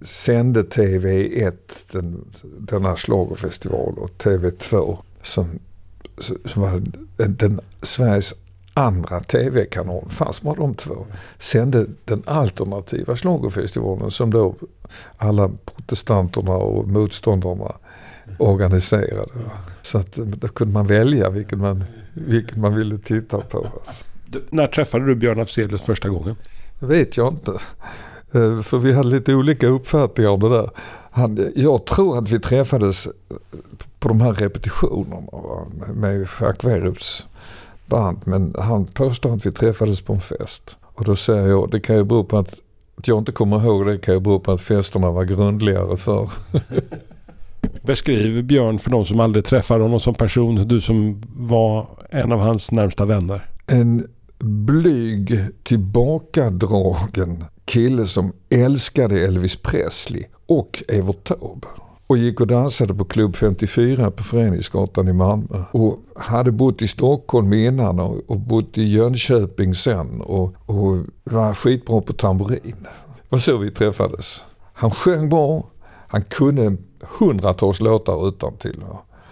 sände 0.00 0.62
TV1 0.62 1.54
den, 1.92 2.24
den 2.58 2.84
här 2.84 2.96
Schlagerfestival 2.96 3.98
och 3.98 4.10
TV2 4.18 4.96
som, 5.22 5.46
som 6.44 6.62
var 6.62 6.82
den, 7.16 7.36
den 7.36 7.60
Sveriges 7.82 8.34
andra 8.74 9.20
tv-kanal, 9.20 10.04
fast 10.08 10.42
bara 10.42 10.54
de 10.54 10.74
två, 10.74 11.06
sände 11.38 11.86
den 12.04 12.22
alternativa 12.26 13.16
schlagerfestivalen 13.16 14.10
som 14.10 14.30
då 14.30 14.54
alla 15.16 15.50
protestanterna 15.64 16.52
och 16.52 16.88
motståndarna 16.88 17.72
organiserade. 18.38 19.30
Så 19.82 19.98
att 19.98 20.18
eh, 20.18 20.24
då 20.24 20.48
kunde 20.48 20.74
man 20.74 20.86
välja 20.86 21.30
vilken 21.30 21.58
man, 21.58 21.84
vilken 22.14 22.60
man 22.60 22.74
ville 22.74 22.98
titta 22.98 23.40
på. 23.40 23.58
Alltså. 23.58 24.04
Du, 24.26 24.42
när 24.50 24.66
träffade 24.66 25.06
du 25.06 25.14
Björn 25.16 25.40
Afzelius 25.40 25.82
första 25.82 26.08
gången? 26.08 26.36
Det 26.80 26.86
vet 26.86 27.16
jag 27.16 27.32
inte. 27.32 27.50
Eh, 28.32 28.62
För 28.62 28.78
vi 28.78 28.92
hade 28.92 29.08
lite 29.08 29.34
olika 29.34 29.66
uppfattningar 29.66 30.30
om 30.30 30.40
det 30.40 30.48
där. 30.48 30.70
Han, 31.10 31.52
jag 31.56 31.86
tror 31.86 32.18
att 32.18 32.30
vi 32.30 32.40
träffades 32.40 33.08
på 33.98 34.08
de 34.08 34.20
här 34.20 34.32
repetitionerna 34.32 35.26
va? 35.32 35.66
med 35.94 36.20
Jacques 36.40 36.64
Werups 36.64 37.26
band. 37.90 38.18
Men 38.24 38.54
han 38.58 38.86
påstår 38.86 39.34
att 39.34 39.46
vi 39.46 39.52
träffades 39.52 40.00
på 40.00 40.12
en 40.12 40.20
fest. 40.20 40.76
Och 40.82 41.04
då 41.04 41.16
säger 41.16 41.46
jag, 41.48 41.70
det 41.70 41.80
kan 41.80 41.96
ju 41.96 42.04
bero 42.04 42.24
på 42.24 42.38
att, 42.38 42.54
att 42.96 43.08
jag 43.08 43.18
inte 43.18 43.32
kommer 43.32 43.64
ihåg 43.64 43.86
det 43.86 43.98
kan 43.98 44.14
ju 44.14 44.20
bero 44.20 44.40
på 44.40 44.52
att 44.52 44.60
festerna 44.60 45.10
var 45.10 45.24
grundligare 45.24 45.96
för. 45.96 46.30
Beskriv 47.82 48.44
Björn 48.44 48.78
för 48.78 48.90
de 48.90 49.04
som 49.04 49.20
aldrig 49.20 49.44
träffar 49.44 49.80
honom 49.80 50.00
som 50.00 50.14
person. 50.14 50.68
Du 50.68 50.80
som 50.80 51.22
var 51.36 51.86
en 52.10 52.32
av 52.32 52.40
hans 52.40 52.70
närmsta 52.70 53.04
vänner. 53.04 53.48
En 53.66 54.06
blyg, 54.38 55.38
tillbakadragen 55.62 57.44
kille 57.70 58.06
som 58.06 58.32
älskade 58.50 59.24
Elvis 59.24 59.56
Presley 59.56 60.24
och 60.46 60.84
Evert 60.88 61.24
Taube. 61.24 61.66
Och 62.10 62.18
gick 62.18 62.40
och 62.40 62.46
dansade 62.46 62.94
på 62.94 63.04
Klubb 63.04 63.36
54 63.36 64.10
på 64.10 64.22
Föreningsgatan 64.22 65.08
i 65.08 65.12
Malmö. 65.12 65.64
Och 65.72 65.98
hade 66.16 66.52
bott 66.52 66.82
i 66.82 66.88
Stockholm 66.88 67.52
innan 67.52 68.00
och, 68.00 68.30
och 68.30 68.40
bott 68.40 68.78
i 68.78 68.82
Jönköping 68.82 69.74
sen 69.74 70.20
och, 70.20 70.54
och 70.66 70.98
var 71.24 71.54
skitbra 71.54 72.00
på 72.00 72.12
tamburin. 72.12 72.76
Det 72.82 73.28
var 73.28 73.38
så 73.38 73.56
vi 73.56 73.70
träffades. 73.70 74.44
Han 74.72 74.90
sjöng 74.90 75.28
bra, 75.28 75.70
han 76.08 76.22
kunde 76.22 76.76
hundratals 77.18 77.80
låtar 77.80 78.28
utantill. 78.28 78.84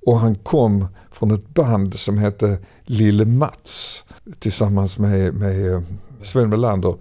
Och 0.06 0.18
han 0.18 0.34
kom 0.34 0.86
från 1.10 1.30
ett 1.30 1.48
band 1.48 1.94
som 1.94 2.18
hette 2.18 2.58
Lille 2.84 3.24
Mats 3.24 4.04
tillsammans 4.38 4.98
med, 4.98 5.34
med 5.34 5.72
eh, 5.72 5.82
Sven 6.22 6.48
Melander 6.48 6.96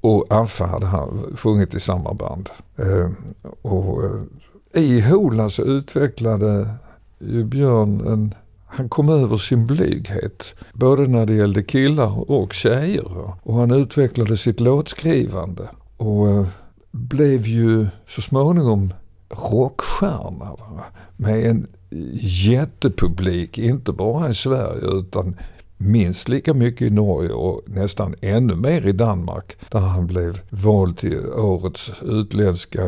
och 0.00 0.26
Affe 0.30 0.64
hade 0.64 0.86
han 0.86 1.36
sjungit 1.36 1.74
i 1.74 1.80
samma 1.80 2.14
band. 2.14 2.50
Eh, 2.76 3.10
och 3.62 4.04
eh, 4.04 4.10
i 4.74 5.00
Hola 5.00 5.50
så 5.50 5.62
utvecklade 5.62 6.68
ju 7.18 7.44
Björn 7.44 8.06
en 8.06 8.34
han 8.72 8.88
kom 8.88 9.08
över 9.08 9.36
sin 9.36 9.66
blyghet, 9.66 10.54
både 10.72 11.06
när 11.06 11.26
det 11.26 11.34
gällde 11.34 11.62
killar 11.62 12.30
och 12.30 12.52
tjejer. 12.52 13.34
Och 13.42 13.54
han 13.54 13.70
utvecklade 13.70 14.36
sitt 14.36 14.60
låtskrivande 14.60 15.68
och 15.96 16.28
eh, 16.28 16.46
blev 16.90 17.46
ju 17.46 17.86
så 18.08 18.22
småningom 18.22 18.94
rockstjärna. 19.52 20.56
Va? 20.58 20.84
Med 21.16 21.46
en 21.46 21.66
jättepublik, 22.20 23.58
inte 23.58 23.92
bara 23.92 24.28
i 24.28 24.34
Sverige 24.34 24.98
utan 24.98 25.36
minst 25.80 26.28
lika 26.28 26.54
mycket 26.54 26.82
i 26.82 26.90
Norge 26.90 27.30
och 27.30 27.62
nästan 27.66 28.14
ännu 28.20 28.54
mer 28.54 28.86
i 28.86 28.92
Danmark. 28.92 29.56
Där 29.70 29.80
han 29.80 30.06
blev 30.06 30.40
vald 30.50 30.98
till 30.98 31.26
årets 31.26 31.90
utländska 32.02 32.82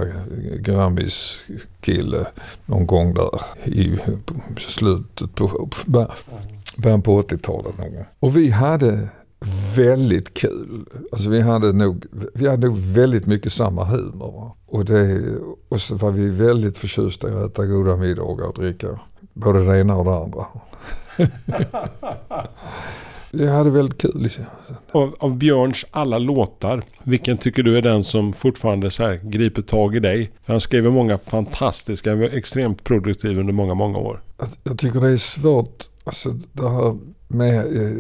Grammis-kille 0.59 2.27
någon 2.67 2.87
gång 2.87 3.15
där 3.15 3.41
i 3.65 3.99
slutet 4.59 5.35
på, 5.35 5.69
början 6.77 7.03
på 7.03 7.23
80-talet. 7.23 7.75
Och 8.21 8.37
vi 8.37 8.51
hade 8.51 9.09
väldigt 9.77 10.35
kul. 10.35 10.85
Alltså 11.13 11.29
vi 11.29 11.41
hade 11.41 11.73
nog, 11.73 12.05
vi 12.35 12.49
hade 12.49 12.67
nog 12.67 12.77
väldigt 12.77 13.27
mycket 13.27 13.53
samma 13.53 13.85
humor. 13.85 14.53
Och, 14.67 14.85
det, 14.85 15.21
och 15.69 15.81
så 15.81 15.95
var 15.95 16.11
vi 16.11 16.29
väldigt 16.29 16.79
förtjusta 16.79 17.31
i 17.31 17.35
att 17.35 17.51
äta 17.51 17.67
goda 17.67 17.97
middagar 17.97 18.47
och 18.47 18.55
dricka 18.55 19.01
både 19.33 19.65
det 19.65 19.81
ena 19.81 19.97
och 19.97 20.05
det 20.05 20.17
andra. 20.17 20.47
Jag 23.35 23.53
hade 23.53 23.71
väldigt 23.71 24.01
kul. 24.01 24.31
Av, 24.93 25.15
av 25.19 25.37
Björns 25.37 25.87
alla 25.91 26.19
låtar, 26.19 26.83
vilken 27.03 27.39
tycker 27.39 27.63
du 27.63 27.79
är 27.79 27.83
den 27.83 28.05
som 28.05 28.33
fortfarande 28.33 28.91
så 28.91 29.03
här 29.03 29.21
griper 29.23 29.63
tag 29.63 29.97
i 29.97 30.01
dig? 30.01 30.31
För 30.43 30.53
han 30.53 30.61
skrev 30.61 30.85
ju 30.85 30.91
många 30.91 31.19
fantastiska, 31.19 32.11
han 32.11 32.21
var 32.21 32.29
extremt 32.29 32.85
produktiv 32.85 33.39
under 33.39 33.53
många, 33.53 33.75
många 33.75 33.99
år. 33.99 34.23
Jag, 34.39 34.49
jag 34.65 34.79
tycker 34.79 35.01
det 35.01 35.11
är 35.11 35.17
svårt, 35.17 35.85
alltså 36.05 36.31
det 36.53 36.69
här 36.69 36.99
med 37.35 37.57
eh, 37.57 37.93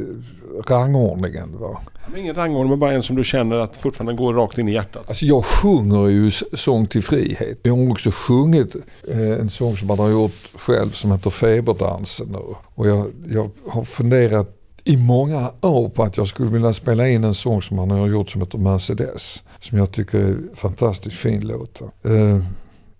rangordningen. 0.66 1.58
Va? 1.60 1.80
Ingen 2.16 2.34
rangordning, 2.34 2.70
men 2.70 2.78
bara 2.78 2.92
en 2.92 3.02
som 3.02 3.16
du 3.16 3.24
känner 3.24 3.56
att 3.56 3.76
fortfarande 3.76 4.14
går 4.14 4.34
rakt 4.34 4.58
in 4.58 4.68
i 4.68 4.72
hjärtat. 4.72 5.08
Alltså 5.08 5.26
jag 5.26 5.44
sjunger 5.44 6.08
ju 6.08 6.30
sång 6.52 6.86
till 6.86 7.02
frihet. 7.02 7.58
Jag 7.62 7.76
har 7.76 7.90
också 7.90 8.10
sjungit 8.10 8.74
eh, 9.08 9.40
en 9.40 9.50
sång 9.50 9.76
som 9.76 9.88
man 9.88 9.98
har 9.98 10.10
gjort 10.10 10.50
själv 10.54 10.90
som 10.90 11.12
heter 11.12 11.30
Feberdansen. 11.30 12.36
Och, 12.74 12.88
jag, 12.88 13.06
jag 13.28 13.50
har 13.68 13.84
funderat 13.84 14.58
i 14.84 14.96
många 14.96 15.50
år 15.60 15.88
på 15.88 16.02
att 16.02 16.16
jag 16.16 16.26
skulle 16.26 16.50
vilja 16.50 16.72
spela 16.72 17.08
in 17.08 17.24
en 17.24 17.34
sång 17.34 17.62
som 17.62 17.78
han 17.78 17.90
har 17.90 18.08
gjort 18.08 18.30
som 18.30 18.40
heter 18.40 18.58
Mercedes. 18.58 19.44
Som 19.60 19.78
jag 19.78 19.92
tycker 19.92 20.18
är 20.18 20.24
en 20.24 20.50
fantastiskt 20.54 21.16
fin 21.16 21.40
låt. 21.40 21.80
Eh, 21.80 22.38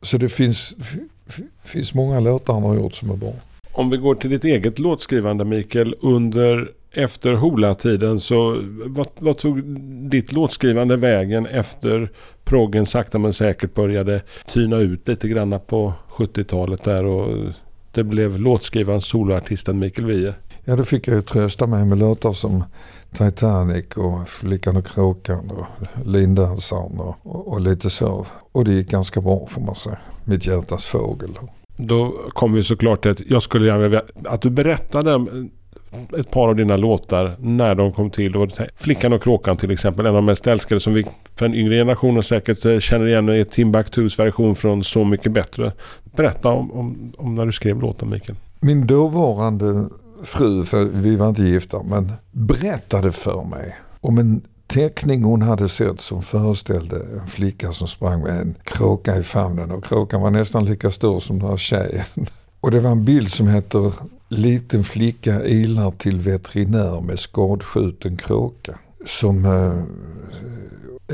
så 0.02 0.18
det 0.18 0.28
finns, 0.28 0.74
finns 1.64 1.94
många 1.94 2.20
låtar 2.20 2.54
han 2.54 2.62
har 2.62 2.74
gjort 2.74 2.94
som 2.94 3.10
är 3.10 3.16
bra. 3.16 3.32
Om 3.72 3.90
vi 3.90 3.96
går 3.96 4.14
till 4.14 4.30
ditt 4.30 4.44
eget 4.44 4.78
låtskrivande 4.78 5.44
Mikael. 5.44 5.94
Under 6.00 6.70
efter 6.94 7.32
Hola-tiden 7.32 8.20
så 8.20 8.62
vad, 8.86 9.06
vad, 9.18 9.38
tog 9.38 9.62
ditt 10.10 10.32
låtskrivande 10.32 10.96
vägen 10.96 11.46
efter 11.46 12.10
proggen 12.44 12.86
sakta 12.86 13.18
men 13.18 13.32
säkert 13.32 13.74
började 13.74 14.22
tyna 14.46 14.76
ut 14.76 15.08
lite 15.08 15.28
grann 15.28 15.60
på 15.66 15.92
70-talet 16.08 16.84
där 16.84 17.04
och 17.04 17.52
det 17.92 18.04
blev 18.04 18.38
låtskrivaren 18.38 19.00
soloartisten 19.00 19.78
Mikael 19.78 20.06
Wiehe? 20.06 20.34
Ja, 20.64 20.76
då 20.76 20.84
fick 20.84 21.08
jag 21.08 21.16
ju 21.16 21.22
trösta 21.22 21.66
mig 21.66 21.84
med 21.84 21.98
låtar 21.98 22.32
som 22.32 22.64
Titanic 23.18 23.86
och 23.96 24.28
Flickan 24.28 24.76
och 24.76 24.86
kråkan 24.86 25.50
och 25.50 25.66
Lindansaren 26.06 27.00
och, 27.00 27.16
och, 27.22 27.48
och, 27.48 27.60
lite 27.60 27.90
så. 27.90 28.26
Och 28.52 28.64
det 28.64 28.72
gick 28.72 28.90
ganska 28.90 29.20
bra 29.20 29.46
får 29.46 29.60
man 29.60 29.74
säga. 29.74 29.98
Mitt 30.24 30.46
hjärtas 30.46 30.86
fågel. 30.86 31.30
Då 31.86 32.14
kommer 32.28 32.56
vi 32.56 32.62
såklart 32.62 33.02
till 33.02 33.10
att 33.10 33.20
jag 33.26 33.42
skulle 33.42 33.66
gärna 33.66 33.82
vilja 33.82 34.02
att 34.24 34.42
du 34.42 34.50
berättade 34.50 35.12
eh, 35.12 36.20
ett 36.20 36.30
par 36.30 36.48
av 36.48 36.56
dina 36.56 36.76
låtar 36.76 37.32
när 37.38 37.74
de 37.74 37.92
kom 37.92 38.10
till. 38.10 38.48
Flickan 38.76 39.12
och 39.12 39.22
kråkan 39.22 39.56
till 39.56 39.70
exempel. 39.70 40.06
En 40.06 40.10
av 40.10 40.14
de 40.14 40.24
mest 40.24 40.46
älskade 40.46 40.80
som 40.80 40.94
vi 40.94 41.04
för 41.36 41.48
den 41.48 41.54
yngre 41.54 41.74
generationen 41.74 42.22
säkert 42.22 42.64
eh, 42.64 42.78
känner 42.78 43.06
igen 43.06 43.28
är 43.28 43.44
Timbuktus 43.44 44.18
version 44.18 44.54
från 44.54 44.84
Så 44.84 45.04
mycket 45.04 45.32
bättre. 45.32 45.72
Berätta 46.16 46.48
om, 46.48 46.72
om, 46.72 47.12
om 47.18 47.34
när 47.34 47.46
du 47.46 47.52
skrev 47.52 47.80
låten 47.80 48.10
Mikael. 48.10 48.38
Min 48.60 48.86
dåvarande 48.86 49.88
fru, 50.24 50.64
för 50.64 50.84
vi 50.84 51.16
var 51.16 51.28
inte 51.28 51.42
gifta, 51.42 51.82
men 51.82 52.12
berättade 52.30 53.12
för 53.12 53.44
mig 53.44 53.76
om 54.00 54.18
en 54.18 54.42
teckning 54.72 55.22
hon 55.24 55.42
hade 55.42 55.68
sett 55.68 56.00
som 56.00 56.22
föreställde 56.22 56.96
en 57.20 57.26
flicka 57.26 57.72
som 57.72 57.88
sprang 57.88 58.22
med 58.22 58.40
en 58.40 58.54
kråka 58.64 59.18
i 59.18 59.22
famnen 59.22 59.70
och 59.70 59.84
kråkan 59.84 60.20
var 60.20 60.30
nästan 60.30 60.64
lika 60.64 60.90
stor 60.90 61.20
som 61.20 61.38
den 61.38 61.48
här 61.48 61.56
tjejen. 61.56 62.04
Och 62.60 62.70
det 62.70 62.80
var 62.80 62.90
en 62.90 63.04
bild 63.04 63.30
som 63.30 63.48
heter 63.48 63.92
Liten 64.28 64.84
flicka 64.84 65.44
ilar 65.44 65.90
till 65.90 66.20
veterinär 66.20 67.00
med 67.00 67.18
skadskjuten 67.18 68.16
kråka. 68.16 68.78
Som 69.06 69.44
eh, 69.44 69.82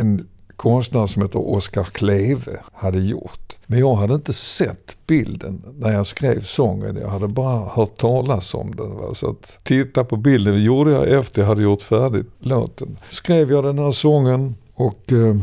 en 0.01 0.27
konstnär 0.59 1.07
som 1.07 1.23
heter 1.23 1.49
Oskar 1.49 1.85
Kleve 1.85 2.61
hade 2.73 3.01
gjort. 3.01 3.57
Men 3.67 3.79
jag 3.79 3.95
hade 3.95 4.15
inte 4.15 4.33
sett 4.33 4.97
bilden 5.07 5.63
när 5.79 5.93
jag 5.93 6.07
skrev 6.07 6.43
sången. 6.43 6.97
Jag 6.97 7.09
hade 7.09 7.29
bara 7.29 7.69
hört 7.69 7.97
talas 7.97 8.55
om 8.55 8.75
den. 8.77 8.97
Va? 8.97 9.15
Så 9.15 9.31
att 9.31 9.59
titta 9.63 10.05
på 10.05 10.17
bilden 10.17 10.55
det 10.55 10.61
gjorde 10.61 10.91
jag 10.91 11.09
efter 11.09 11.43
jag 11.43 11.49
hade 11.49 11.63
gjort 11.63 11.83
färdigt 11.83 12.27
låten. 12.39 12.99
Skrev 13.11 13.51
jag 13.51 13.65
den 13.65 13.79
här 13.79 13.93
sången 13.93 14.55
och 14.75 15.13
eh, 15.13 15.37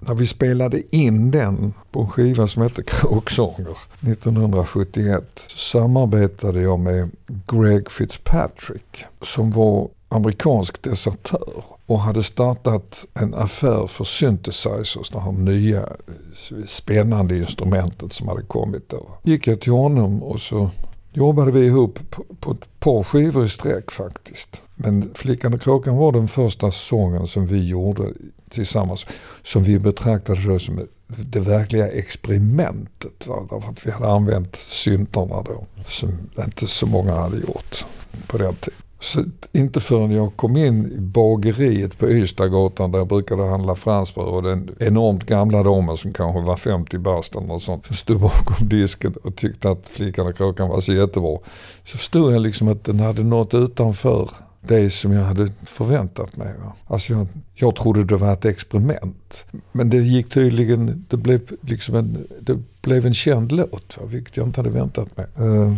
när 0.00 0.14
vi 0.14 0.26
spelade 0.26 0.96
in 0.96 1.30
den 1.30 1.74
på 1.90 2.00
en 2.00 2.08
skiva 2.08 2.46
som 2.46 2.62
hette 2.62 2.82
Kråksånger 2.86 3.76
1971 4.00 5.24
så 5.46 5.58
samarbetade 5.58 6.60
jag 6.60 6.80
med 6.80 7.10
Greg 7.46 7.90
Fitzpatrick 7.90 9.04
som 9.22 9.50
var 9.50 9.88
amerikansk 10.16 10.82
desertör 10.82 11.64
och 11.86 12.00
hade 12.00 12.22
startat 12.22 13.06
en 13.14 13.34
affär 13.34 13.86
för 13.86 14.04
synthesizers, 14.04 15.10
det 15.10 15.20
här 15.20 15.32
nya 15.32 15.80
eh, 15.80 16.64
spännande 16.66 17.36
instrumentet 17.36 18.12
som 18.12 18.28
hade 18.28 18.42
kommit 18.42 18.88
då. 18.88 19.08
Gick 19.22 19.46
jag 19.46 19.60
till 19.60 19.72
honom 19.72 20.22
och 20.22 20.40
så 20.40 20.70
jobbade 21.12 21.50
vi 21.50 21.66
ihop 21.66 21.98
på, 22.10 22.24
på 22.40 22.52
ett 22.52 22.80
par 22.80 23.02
skivor 23.02 23.44
i 23.44 23.48
sträck 23.48 23.90
faktiskt. 23.90 24.62
Men 24.74 25.10
Flickan 25.14 25.54
och 25.54 25.60
kråkan 25.60 25.96
var 25.96 26.12
den 26.12 26.28
första 26.28 26.70
sången 26.70 27.26
som 27.26 27.46
vi 27.46 27.68
gjorde 27.68 28.12
tillsammans. 28.50 29.06
Som 29.42 29.62
vi 29.62 29.78
betraktade 29.78 30.48
då 30.48 30.58
som 30.58 30.86
det 31.06 31.40
verkliga 31.40 31.88
experimentet. 31.88 33.26
Va? 33.26 33.46
Därför 33.50 33.70
att 33.70 33.86
vi 33.86 33.90
hade 33.90 34.08
använt 34.08 34.56
syntarna 34.56 35.42
då. 35.42 35.66
Som 35.88 36.18
inte 36.44 36.66
så 36.66 36.86
många 36.86 37.14
hade 37.14 37.36
gjort 37.36 37.86
på 38.26 38.38
den 38.38 38.54
tiden. 38.54 38.85
Så 39.00 39.24
inte 39.52 39.80
förrän 39.80 40.10
jag 40.10 40.36
kom 40.36 40.56
in 40.56 40.92
i 40.92 41.00
bageriet 41.00 41.98
på 41.98 42.08
Ystadgatan 42.08 42.92
där 42.92 42.98
jag 42.98 43.08
brukade 43.08 43.48
handla 43.48 43.74
fransbröd 43.74 44.26
och 44.26 44.42
den 44.42 44.70
enormt 44.78 45.24
gamla 45.24 45.62
damen 45.62 45.96
som 45.96 46.12
kanske 46.12 46.40
var 46.40 46.56
50 46.56 46.98
bast 46.98 47.36
eller 47.36 47.46
något 47.46 47.62
sånt 47.62 47.86
som 47.86 47.96
stod 47.96 48.20
bakom 48.20 48.68
disken 48.68 49.14
och 49.24 49.36
tyckte 49.36 49.70
att 49.70 49.88
Flickan 49.88 50.26
och 50.26 50.36
kråkan 50.36 50.68
var 50.68 50.80
så 50.80 50.92
jättebra. 50.92 51.38
Så 51.84 51.98
förstod 51.98 52.34
jag 52.34 52.42
liksom 52.42 52.68
att 52.68 52.84
den 52.84 53.00
hade 53.00 53.24
nått 53.24 53.54
utanför 53.54 54.30
det 54.60 54.90
som 54.90 55.12
jag 55.12 55.24
hade 55.24 55.48
förväntat 55.64 56.36
mig. 56.36 56.54
Alltså 56.86 57.12
jag, 57.12 57.26
jag 57.54 57.76
trodde 57.76 58.04
det 58.04 58.16
var 58.16 58.32
ett 58.32 58.44
experiment. 58.44 59.44
Men 59.72 59.90
det 59.90 59.96
gick 59.96 60.30
tydligen, 60.30 61.06
det 61.08 61.16
blev 61.16 61.40
liksom 61.60 61.94
en, 61.94 62.26
det 62.40 62.58
blev 62.82 63.06
en 63.06 63.14
känd 63.14 63.52
låt, 63.52 63.98
vilket 64.06 64.36
jag 64.36 64.46
inte 64.46 64.60
hade 64.60 64.70
väntat 64.70 65.16
mig. 65.16 65.26
Eh, 65.36 65.74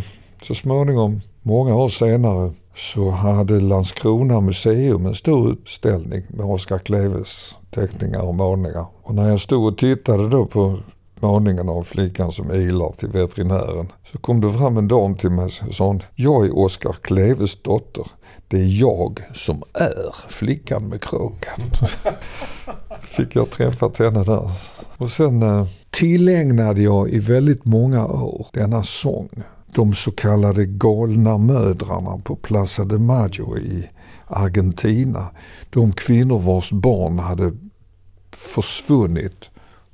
så 0.47 0.55
småningom, 0.55 1.21
många 1.41 1.75
år 1.75 1.89
senare, 1.89 2.53
så 2.79 3.09
hade 3.09 3.59
Landskrona 3.59 4.41
museum 4.41 5.05
en 5.05 5.15
stor 5.15 5.51
utställning 5.51 6.23
med 6.29 6.45
Oskar 6.45 6.77
Kleves 6.77 7.57
teckningar 7.69 8.21
och 8.21 8.35
målningar. 8.35 8.85
Och 9.03 9.15
när 9.15 9.29
jag 9.29 9.39
stod 9.39 9.67
och 9.67 9.77
tittade 9.77 10.29
då 10.29 10.45
på 10.45 10.79
målningen 11.19 11.69
av 11.69 11.83
flickan 11.83 12.31
som 12.31 12.51
ilar 12.51 12.93
till 12.97 13.09
veterinären 13.09 13.87
så 14.11 14.17
kom 14.17 14.41
det 14.41 14.53
fram 14.53 14.77
en 14.77 14.87
dam 14.87 15.15
till 15.15 15.29
mig 15.29 15.51
och 15.67 15.75
sa 15.75 15.99
jag 16.15 16.45
är 16.45 16.57
Oskar 16.57 16.95
Kleves 17.01 17.61
dotter. 17.61 18.07
Det 18.47 18.57
är 18.57 18.81
jag 18.81 19.19
som 19.33 19.63
är 19.73 20.15
flickan 20.29 20.83
med 20.83 21.01
kråkan. 21.01 21.59
Fick 23.01 23.35
jag 23.35 23.49
träffat 23.49 23.97
henne 23.97 24.23
där. 24.23 24.51
Och 24.97 25.11
sen 25.11 25.43
eh, 25.43 25.67
tillägnade 25.89 26.81
jag 26.81 27.09
i 27.09 27.19
väldigt 27.19 27.65
många 27.65 28.07
år 28.07 28.47
denna 28.53 28.83
sång 28.83 29.29
de 29.75 29.93
så 29.93 30.11
kallade 30.11 30.65
galna 30.65 31.37
mödrarna 31.37 32.17
på 32.17 32.35
Plaza 32.35 32.85
de 32.85 33.05
Mayo 33.05 33.57
i 33.57 33.89
Argentina. 34.27 35.29
De 35.69 35.91
kvinnor 35.91 36.39
vars 36.39 36.71
barn 36.71 37.19
hade 37.19 37.53
försvunnit 38.31 39.49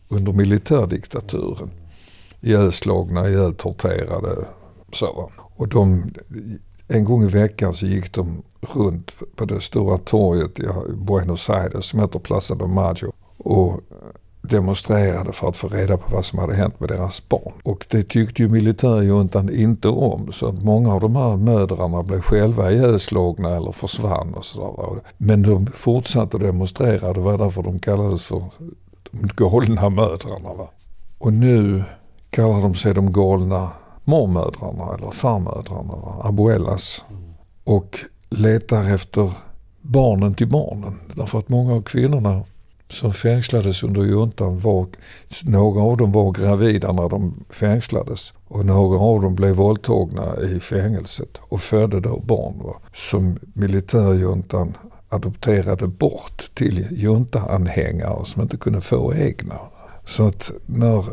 under 0.10 0.34
militärdiktaturen. 0.34 1.72
Ihjälslagna, 2.42 3.30
ihjältorterade. 3.30 4.46
Så. 4.94 5.32
Och 5.38 5.68
de, 5.68 6.12
en 6.88 7.06
gång 7.06 7.24
i 7.24 7.28
veckan 7.28 7.74
så 7.74 7.86
gick 7.86 8.14
de 8.14 8.44
runt 8.62 9.12
på 9.36 9.46
det 9.46 9.62
stora 9.62 9.98
torget 9.98 10.60
i 10.60 10.64
Buenos 10.96 11.50
Aires 11.50 11.86
som 11.86 12.00
heter 12.00 12.20
Plaza 12.20 12.56
de 12.56 12.74
Mayo. 12.74 13.12
Och 13.38 13.82
demonstrerade 14.50 15.32
för 15.32 15.50
att 15.50 15.58
få 15.58 15.68
reda 15.68 15.98
på 15.98 16.16
vad 16.16 16.26
som 16.26 16.40
hade 16.40 16.56
hänt 16.56 16.80
med 16.80 16.90
deras 16.90 17.30
barn. 17.30 17.54
Och 17.64 17.86
det 17.90 18.04
tyckte 18.04 18.42
ju 18.42 18.50
militärjuntan 18.50 19.50
inte 19.50 19.88
om 19.88 20.32
så 20.32 20.48
att 20.48 20.64
många 20.64 20.94
av 20.94 21.02
de 21.02 21.16
här 21.16 21.38
mödrarna 21.38 22.04
blev 22.04 22.22
själva 22.22 22.72
ihjälslagna 22.72 23.50
eller 23.50 23.72
försvann 23.72 24.34
och 24.34 24.46
sådär. 24.46 25.02
Men 25.18 25.42
de 25.42 25.68
fortsatte 25.68 26.38
demonstrera, 26.38 27.14
det 27.14 27.20
var 27.20 27.38
därför 27.38 27.64
de 27.64 27.80
kallades 27.80 28.24
för 28.24 28.44
de 29.12 29.28
galna 29.36 29.90
mödrarna. 29.90 30.54
Va? 30.54 30.70
Och 31.18 31.34
nu 31.34 31.84
kallar 32.30 32.62
de 32.62 32.76
sig 32.76 32.94
de 32.94 33.14
galna 33.14 33.70
mormödrarna 34.04 34.96
eller 34.96 35.12
farmödrarna, 35.12 35.96
va? 35.96 36.22
abuelas. 36.24 37.06
Och 37.64 38.00
letar 38.30 38.94
efter 38.96 39.32
barnen 39.82 40.34
till 40.34 40.48
barnen. 40.48 41.00
Därför 41.16 41.40
att 41.40 41.50
många 41.50 41.74
av 41.74 41.82
kvinnorna 41.82 42.44
som 42.90 43.14
fängslades 43.14 43.84
under 43.84 44.02
juntan 44.02 44.60
var, 44.60 44.88
några 45.44 45.82
av 45.82 45.98
dem 45.98 46.12
var 46.12 46.32
gravida 46.32 46.92
när 46.92 47.10
de 47.10 47.46
fängslades 47.50 48.34
och 48.48 48.66
några 48.66 49.00
av 49.00 49.22
dem 49.22 49.36
blev 49.36 49.56
våldtagna 49.56 50.42
i 50.42 50.60
fängelset 50.60 51.38
och 51.42 51.62
födde 51.62 52.00
då 52.00 52.20
barn 52.20 52.60
va, 52.64 52.76
som 52.94 53.40
militärjuntan 53.54 54.78
adopterade 55.10 55.88
bort 55.88 56.52
till 56.54 56.88
juntaanhängare 56.92 58.26
som 58.26 58.42
inte 58.42 58.58
kunde 58.58 58.82
få 58.82 59.14
egna. 59.16 59.60
Så 60.06 60.28
att 60.28 60.52
när, 60.66 61.06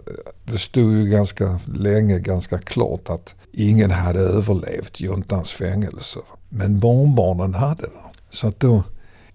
det 0.44 0.58
stod 0.58 0.92
ju 0.92 1.06
ganska 1.06 1.61
länge 1.74 2.18
ganska 2.18 2.58
klart 2.58 3.11
att 3.11 3.35
ingen 3.52 3.90
hade 3.90 4.20
överlevt 4.20 5.00
juntans 5.00 5.52
fängelser. 5.52 6.22
Men 6.48 6.78
barnbarnen 6.78 7.54
hade 7.54 7.82
det. 7.82 8.20
Så 8.30 8.48
att 8.48 8.61
då 8.61 8.82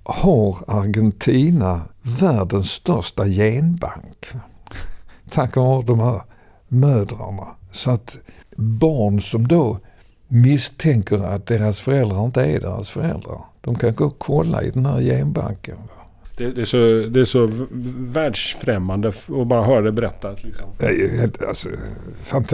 har 0.08 0.58
Argentina 0.68 1.82
världens 2.02 2.72
största 2.72 3.26
genbank. 3.26 4.28
Tack 5.30 5.56
vare 5.56 5.84
de 5.86 6.00
här 6.00 6.22
mödrarna. 6.68 7.48
Så 7.72 7.92
att 7.92 8.18
barn 8.56 9.22
som 9.22 9.48
då 9.48 9.80
misstänker 10.28 11.24
att 11.24 11.46
deras 11.46 11.80
föräldrar 11.80 12.26
inte 12.26 12.42
är 12.42 12.60
deras 12.60 12.90
föräldrar. 12.90 13.40
De 13.62 13.76
kan 13.76 13.94
gå 13.94 14.06
och 14.06 14.20
kolla 14.20 14.64
i 14.64 14.70
den 14.70 14.86
här 14.86 15.02
genbanken. 15.02 15.78
Det, 16.38 16.52
det, 16.52 16.62
är 16.62 16.66
så, 16.66 16.78
det 17.10 17.22
är 17.22 17.26
så 17.26 17.50
världsfrämmande 18.14 19.08
att 19.08 19.48
bara 19.48 19.64
höra 19.64 19.82
det 19.82 19.92
berättat. 19.92 20.44
Liksom. 20.44 20.66
Alltså, 21.48 21.70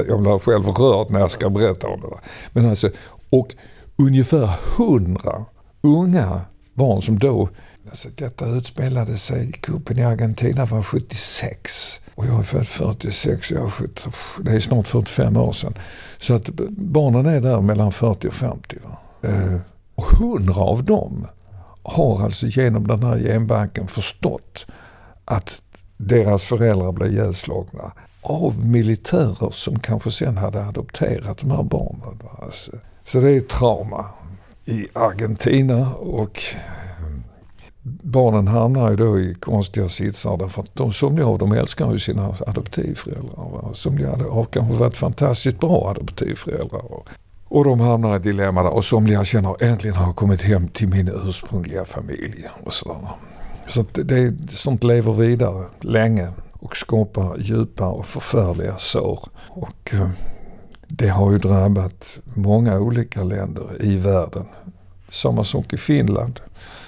jag 0.08 0.22
blir 0.22 0.40
själv 0.40 0.66
rörd 0.66 1.12
när 1.12 1.20
jag 1.20 1.32
ska 1.32 1.50
berätta 1.50 1.88
om 1.88 2.02
det. 2.02 2.08
Men 2.54 2.70
alltså, 2.70 2.90
och 3.30 3.56
ungefär 3.98 4.50
hundra 4.78 5.46
unga 5.82 6.42
barn 6.74 7.02
som 7.02 7.20
då, 7.20 7.50
alltså 7.90 8.10
detta 8.16 8.46
utspelade 8.46 9.18
sig, 9.18 9.52
kuppen 9.52 10.00
i 10.00 10.04
Argentina 10.04 10.66
var 10.66 10.84
76. 10.84 12.00
Och 12.16 12.26
jag 12.26 12.40
är 12.40 12.44
född 12.44 12.68
46, 12.68 13.52
jag 13.52 13.66
är 13.66 13.70
70, 13.70 14.10
det 14.42 14.52
är 14.52 14.60
snart 14.60 14.88
45 14.88 15.38
år 15.38 15.52
sedan. 15.52 15.74
Så 16.20 16.34
att 16.34 16.50
barnen 16.70 17.26
är 17.26 17.42
där 17.42 17.62
mellan 17.62 17.92
40 17.92 18.28
och 18.28 18.34
50. 18.34 18.78
Va? 18.84 18.98
Eh, 19.30 19.60
och 19.96 20.14
100 20.14 20.54
av 20.54 20.84
dem 20.84 21.28
har 21.84 22.24
alltså 22.24 22.48
genom 22.48 22.88
den 22.88 23.04
här 23.04 23.18
genbanken 23.18 23.88
förstått 23.88 24.66
att 25.26 25.62
deras 25.98 26.44
föräldrar 26.44 26.92
blev 26.92 27.12
ihjälslagna 27.12 27.94
av 28.22 28.66
militärer 28.66 29.52
som 29.52 29.80
kanske 29.80 30.12
sen 30.12 30.38
hade 30.38 30.66
adopterat 30.66 31.38
de 31.38 31.52
här 31.52 31.64
barnen. 31.64 32.20
Alltså, 32.42 32.72
så 33.06 33.20
det 33.20 33.32
är 33.32 33.42
trauma 33.42 34.06
i 34.66 34.88
Argentina 34.94 35.94
och 35.94 36.42
ehm, 36.54 37.24
barnen 37.84 38.48
hamnar 38.48 38.90
ju 38.90 38.96
då 38.96 39.20
i 39.20 39.36
konstiga 39.36 39.90
sitsar 39.90 40.38
därför 40.38 40.62
att 40.62 40.76
de, 40.76 40.94
somliga 40.94 41.28
av 41.28 41.38
dem 41.38 41.52
älskar 41.52 41.92
ju 41.92 42.00
sina 42.00 42.36
adoptivföräldrar. 42.48 43.74
Somliga 43.74 44.10
har 44.10 44.46
kanske 44.46 44.74
varit 44.74 44.98
fantastiskt 44.98 45.60
bra 45.60 45.90
adoptivföräldrar. 45.90 46.82
Och 47.48 47.64
de 47.64 47.80
hamnar 47.80 48.14
i 48.14 48.16
ett 48.16 48.24
dilemma 48.24 48.64
där 48.64 48.74
och 48.74 48.86
somliga 48.86 49.26
känner 49.26 49.52
att 49.52 49.62
äntligen 49.62 49.96
har 49.96 50.06
jag 50.06 50.16
kommit 50.16 50.42
hem 50.42 50.68
till 50.68 50.88
min 50.88 51.12
ursprungliga 51.28 51.86
familj. 51.86 52.50
Och 52.64 52.74
så 52.74 52.98
så 53.68 53.82
att 53.82 53.94
det, 53.94 54.34
sånt 54.50 54.84
lever 54.84 55.14
vidare 55.14 55.66
länge 55.80 56.30
och 56.54 56.78
skapar 56.78 57.38
djupa 57.38 57.88
och 57.88 58.06
förfärliga 58.06 58.78
sår. 58.78 59.20
Och 59.50 59.94
ehm, 59.94 60.10
det 60.98 61.10
har 61.10 61.32
ju 61.32 61.38
drabbat 61.38 62.20
många 62.24 62.80
olika 62.80 63.24
länder 63.24 63.68
i 63.80 63.98
världen. 63.98 64.46
Samma 65.10 65.44
sak 65.44 65.74
i 65.74 65.78
Finland, 65.78 66.40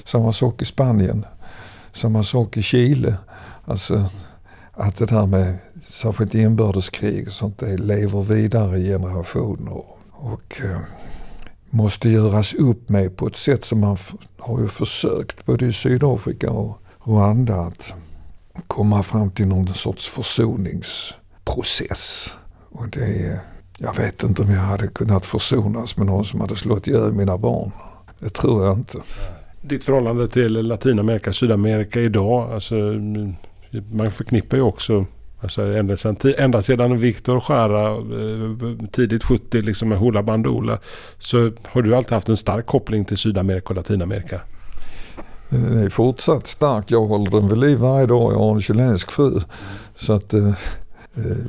samma 0.03 0.33
sak 0.33 0.61
i 0.61 0.65
Spanien, 0.65 1.25
samma 1.91 2.23
sak 2.23 2.57
i 2.57 2.61
Chile. 2.61 3.17
Alltså 3.65 4.09
att 4.73 4.97
det 4.97 5.05
där 5.05 5.25
med 5.25 5.57
särskilt 5.87 6.35
inbördeskrig 6.35 7.27
och 7.27 7.33
sånt 7.33 7.59
det 7.59 7.77
lever 7.77 8.21
vidare 8.21 8.77
i 8.77 8.89
generationer. 8.89 9.83
Och 10.11 10.61
eh, 10.63 10.79
måste 11.69 12.09
göras 12.09 12.53
upp 12.53 12.89
med 12.89 13.17
på 13.17 13.27
ett 13.27 13.35
sätt 13.35 13.65
som 13.65 13.79
man 13.79 13.97
har 14.37 14.59
ju 14.59 14.67
försökt 14.67 15.45
både 15.45 15.65
i 15.65 15.73
Sydafrika 15.73 16.51
och 16.51 16.81
Rwanda 17.03 17.55
att 17.55 17.93
komma 18.67 19.03
fram 19.03 19.31
till 19.31 19.47
någon 19.47 19.73
sorts 19.73 20.07
försoningsprocess. 20.07 22.35
Och 22.69 22.89
det, 22.89 23.39
jag 23.77 23.95
vet 23.95 24.23
inte 24.23 24.41
om 24.41 24.51
jag 24.51 24.59
hade 24.59 24.87
kunnat 24.87 25.25
försonas 25.25 25.97
med 25.97 26.07
någon 26.07 26.25
som 26.25 26.41
hade 26.41 26.55
slått 26.55 26.87
ihjäl 26.87 27.11
mina 27.11 27.37
barn. 27.37 27.71
Det 28.19 28.29
tror 28.29 28.65
jag 28.65 28.77
inte. 28.77 28.97
Ditt 29.61 29.83
förhållande 29.83 30.27
till 30.27 30.53
Latinamerika, 30.53 31.33
Sydamerika 31.33 32.01
idag. 32.01 32.51
Alltså, 32.51 32.75
man 33.91 34.11
förknippar 34.11 34.57
ju 34.57 34.63
också 34.63 35.05
Alltså 35.39 35.61
ända, 35.61 35.97
sedan, 35.97 36.17
ända 36.37 36.61
sedan 36.61 36.97
Viktor 36.97 37.43
Jara 37.49 37.91
eh, 37.91 38.87
tidigt 38.91 39.23
70 39.23 39.61
liksom 39.61 39.89
med 39.89 39.97
Hoola 39.97 40.23
Bandoola 40.23 40.79
så 41.19 41.51
har 41.63 41.81
du 41.81 41.95
alltid 41.95 42.11
haft 42.11 42.29
en 42.29 42.37
stark 42.37 42.65
koppling 42.65 43.05
till 43.05 43.17
Sydamerika 43.17 43.69
och 43.69 43.75
Latinamerika. 43.75 44.41
Den 45.49 45.77
är 45.77 45.89
fortsatt 45.89 46.47
stark. 46.47 46.91
Jag 46.91 47.05
håller 47.05 47.31
den 47.31 47.49
vid 47.49 47.57
liv 47.57 47.77
varje 47.77 48.05
dag. 48.05 48.33
Jag 48.33 48.39
har 48.39 48.55
en 48.55 48.61
chilensk 48.61 49.11
fru. 49.11 49.41
Så 49.95 50.13
att 50.13 50.33
eh, 50.33 50.47
eh, 51.15 51.45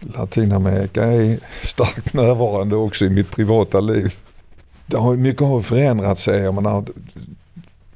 Latinamerika 0.00 1.04
är 1.04 1.38
starkt 1.64 2.14
närvarande 2.14 2.76
också 2.76 3.04
i 3.04 3.10
mitt 3.10 3.30
privata 3.30 3.80
liv. 3.80 4.14
Det 4.86 4.96
har, 4.96 5.16
mycket 5.16 5.42
har 5.42 5.60
förändrats. 5.60 6.24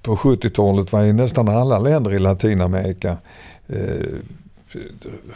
på 0.02 0.16
70-talet 0.16 0.92
var 0.92 1.02
ju 1.02 1.12
nästan 1.12 1.48
alla 1.48 1.78
länder 1.78 2.12
i 2.12 2.18
Latinamerika 2.18 3.16
eh, 3.68 4.06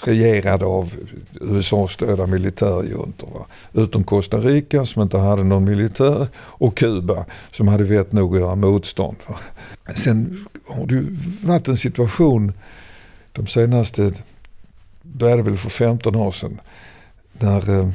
regerade 0.00 0.66
av 0.66 0.94
USA-stödda 1.40 2.26
militärjuntor. 2.26 3.46
Utom 3.72 4.04
Costa 4.04 4.38
Rica 4.38 4.84
som 4.84 5.02
inte 5.02 5.18
hade 5.18 5.44
någon 5.44 5.64
militär 5.64 6.28
och 6.36 6.76
Kuba 6.76 7.24
som 7.52 7.68
hade 7.68 7.84
vett 7.84 8.12
nog 8.12 8.34
att 8.34 8.40
göra 8.40 8.54
motstånd. 8.54 9.16
Va? 9.26 9.38
Sen 9.94 10.46
har 10.66 10.86
det 10.86 11.06
varit 11.46 11.68
en 11.68 11.76
situation 11.76 12.52
de 13.32 13.46
senaste, 13.46 14.12
började 15.18 15.42
väl 15.42 15.56
för 15.56 15.70
15 15.70 16.16
år 16.16 16.32
sedan, 16.32 16.60
när 17.32 17.80
eh, 17.80 17.88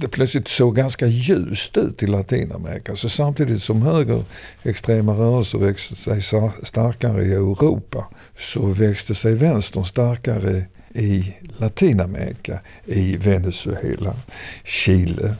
det 0.00 0.08
plötsligt 0.08 0.48
såg 0.48 0.76
ganska 0.76 1.06
ljust 1.06 1.76
ut 1.76 2.02
i 2.02 2.06
Latinamerika. 2.06 2.96
Så 2.96 3.08
samtidigt 3.08 3.62
som 3.62 3.82
högerextrema 3.82 5.12
rörelser 5.12 5.58
växte 5.58 5.94
sig 5.94 6.22
starkare 6.62 7.24
i 7.24 7.32
Europa 7.32 8.08
så 8.38 8.66
växte 8.66 9.14
sig 9.14 9.34
vänstern 9.34 9.84
starkare 9.84 10.64
i 10.94 11.34
Latinamerika, 11.56 12.60
i 12.84 13.16
Venezuela, 13.16 14.16
Chile, 14.64 15.34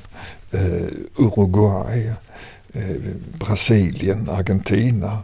eh, 0.50 0.86
Uruguay, 1.16 2.12
eh, 2.72 2.96
Brasilien, 3.38 4.28
Argentina. 4.28 5.18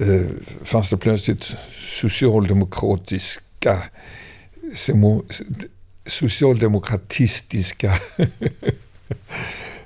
Eh, 0.00 0.26
fanns 0.62 0.90
det 0.90 0.96
plötsligt 0.96 1.52
socialdemokratiska 2.00 3.82
socialdemokratistiska 6.06 7.92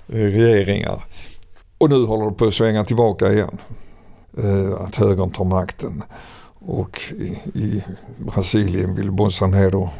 regeringar. 0.06 1.04
Och 1.78 1.90
nu 1.90 2.04
håller 2.04 2.30
det 2.30 2.36
på 2.36 2.44
att 2.44 2.54
svänga 2.54 2.84
tillbaka 2.84 3.32
igen. 3.32 3.58
Eh, 4.38 4.72
att 4.80 4.96
högern 4.96 5.30
tar 5.30 5.44
makten. 5.44 6.02
Och 6.58 7.00
i, 7.10 7.58
i 7.58 7.84
Brasilien 8.18 8.94
vill 8.94 9.10
Bolsonaro 9.10 9.90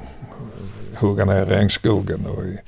hugga 0.94 1.24
ner 1.24 1.46
regnskogen. 1.46 2.26
Och 2.26 2.44
i, 2.44 2.58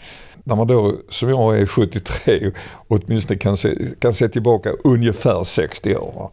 när 0.45 0.57
man 0.57 0.67
då, 0.67 0.95
som 1.11 1.29
jag 1.29 1.59
är 1.59 1.67
73, 1.67 2.53
åtminstone 2.89 3.39
kan 3.39 3.57
se, 3.57 3.75
kan 3.99 4.15
se 4.15 4.29
tillbaka 4.29 4.71
ungefär 4.85 5.45
60 5.45 5.97
år. 5.97 6.31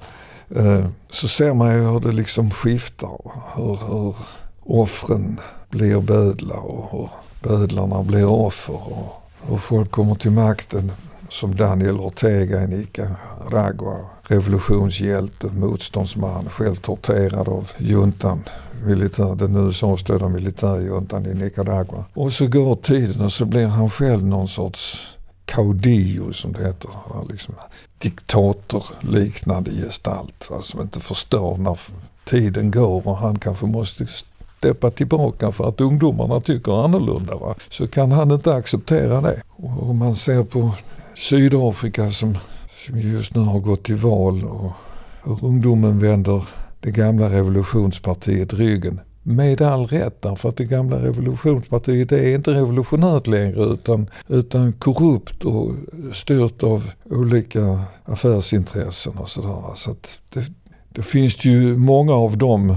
Eh, 0.55 0.87
så 1.09 1.27
ser 1.27 1.53
man 1.53 1.73
ju 1.73 1.79
hur 1.79 1.99
det 1.99 2.11
liksom 2.11 2.51
skiftar. 2.51 3.17
Hur, 3.55 3.79
hur 3.87 4.15
offren 4.63 5.39
blir 5.69 6.01
bödlar 6.01 6.59
och 6.59 6.91
hur 6.91 7.09
bödlarna 7.43 8.03
blir 8.03 8.25
offer. 8.25 8.73
Och 8.73 9.23
hur 9.47 9.57
folk 9.57 9.91
kommer 9.91 10.15
till 10.15 10.31
makten 10.31 10.91
som 11.29 11.55
Daniel 11.55 11.99
Ortega 11.99 12.63
i 12.63 12.67
Nicaragua. 12.67 13.97
Revolutionshjälte, 14.23 15.47
motståndsman, 15.47 16.49
själv 16.49 16.75
torterad 16.75 17.47
av 17.47 17.71
juntan. 17.77 18.43
Militär, 18.85 19.35
den 19.35 19.55
USA-stödda 19.55 20.29
militärjuntan 20.29 21.25
i 21.25 21.33
Nicaragua. 21.33 22.05
Och 22.13 22.33
så 22.33 22.47
går 22.47 22.75
tiden 22.75 23.25
och 23.25 23.33
så 23.33 23.45
blir 23.45 23.67
han 23.67 23.89
själv 23.89 24.25
någon 24.25 24.47
sorts 24.47 25.13
caudillo 25.45 26.33
som 26.33 26.53
det 26.53 26.63
heter. 26.63 26.89
Liksom 27.29 27.55
diktatorliknande 27.97 29.71
gestalt. 29.71 30.49
Alltså 30.51 30.71
som 30.71 30.81
inte 30.81 30.99
förstår 30.99 31.57
när 31.57 31.79
tiden 32.25 32.71
går 32.71 33.07
och 33.07 33.17
han 33.17 33.39
kanske 33.39 33.65
måste 33.65 34.05
steppa 34.57 34.91
tillbaka 34.91 35.51
för 35.51 35.69
att 35.69 35.81
ungdomarna 35.81 36.39
tycker 36.39 36.85
annorlunda. 36.85 37.35
Va? 37.35 37.55
Så 37.69 37.87
kan 37.87 38.11
han 38.11 38.31
inte 38.31 38.55
acceptera 38.55 39.21
det. 39.21 39.41
Och 39.49 39.89
om 39.89 39.97
man 39.97 40.15
ser 40.15 40.43
på 40.43 40.71
Sydafrika 41.15 42.09
som, 42.09 42.37
som 42.85 42.99
just 42.99 43.35
nu 43.35 43.41
har 43.41 43.59
gått 43.59 43.83
till 43.83 43.95
val 43.95 44.43
och 44.45 44.71
hur 45.23 45.45
ungdomen 45.45 45.99
vänder 45.99 46.43
det 46.79 46.91
gamla 46.91 47.29
revolutionspartiet 47.29 48.53
ryggen. 48.53 48.99
Med 49.23 49.61
all 49.61 49.87
rätt 49.87 50.21
därför 50.21 50.49
att 50.49 50.57
det 50.57 50.65
gamla 50.65 50.97
revolutionspartiet 50.97 52.11
är 52.11 52.35
inte 52.35 52.51
revolutionärt 52.51 53.27
längre 53.27 53.63
utan, 53.63 54.09
utan 54.27 54.73
korrupt 54.73 55.43
och 55.43 55.71
styrt 56.13 56.63
av 56.63 56.91
olika 57.05 57.81
affärsintressen 58.05 59.17
och 59.17 59.29
sådär. 59.29 59.75
Så 59.75 59.91
att 59.91 60.19
det, 60.33 60.43
det 60.89 61.01
finns 61.01 61.45
ju 61.45 61.77
många 61.77 62.13
av 62.13 62.37
dem 62.37 62.75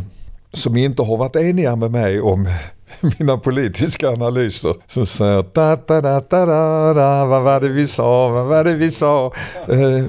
som 0.53 0.77
inte 0.77 1.03
har 1.03 1.17
varit 1.17 1.37
eniga 1.37 1.77
med 1.77 1.91
mig 1.91 2.21
om 2.21 2.49
mina 3.19 3.39
politiska 3.39 4.09
analyser 4.09 4.75
som 4.87 5.07
säger 5.07 5.43
ta 5.43 5.77
ta 5.77 6.01
da, 6.01 6.21
ta 6.21 6.47
da, 6.47 6.95
da, 6.95 7.27
vad 7.27 7.43
var 7.43 7.61
det 7.61 7.69
vi 7.69 7.87
sa, 7.87 8.29
vad 8.29 8.47
var 8.47 8.65
det 8.65 8.75
vi 8.75 8.91
sa. 8.91 9.33
Eh, 9.69 10.05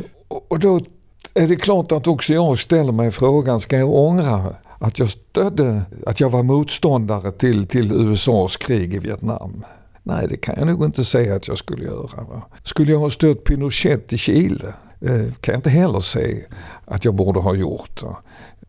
och 0.48 0.60
då 0.60 0.80
är 1.34 1.48
det 1.48 1.56
klart 1.56 1.92
att 1.92 2.08
också 2.08 2.34
jag 2.34 2.60
ställer 2.60 2.92
mig 2.92 3.12
frågan, 3.12 3.60
ska 3.60 3.78
jag 3.78 3.94
ångra 3.94 4.56
att 4.80 5.00
jag 5.00 5.10
stödde, 5.10 5.82
att 6.06 6.20
jag 6.20 6.30
var 6.30 6.44
motståndare 6.44 7.32
till, 7.32 7.68
till 7.68 7.92
USAs 7.92 8.58
krig 8.58 8.94
i 8.94 9.00
Vietnam? 9.00 9.66
Nej, 10.04 10.28
det 10.30 10.38
kan 10.38 10.56
jag 10.58 10.68
nog 10.68 10.86
inte 10.86 11.06
säga 11.06 11.36
att 11.36 11.48
jag 11.48 11.58
skulle 11.58 11.86
göra. 11.86 12.24
Va? 12.30 12.42
Skulle 12.64 12.92
jag 12.92 13.00
ha 13.00 13.10
stött 13.10 13.44
Pinochet 13.44 14.14
i 14.14 14.18
Chile? 14.18 14.74
Eh, 15.02 15.34
kan 15.40 15.54
jag 15.54 15.56
inte 15.56 15.70
heller 15.70 16.00
säga 16.00 16.46
att 16.86 17.06
jag 17.06 17.16
borde 17.16 17.40
ha 17.40 17.56
gjort. 17.56 18.04
Va? 18.04 18.18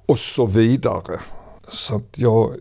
Och 0.06 0.18
så 0.18 0.46
vidare. 0.46 1.20
Så 1.68 1.96
att 1.96 2.18
jag 2.18 2.56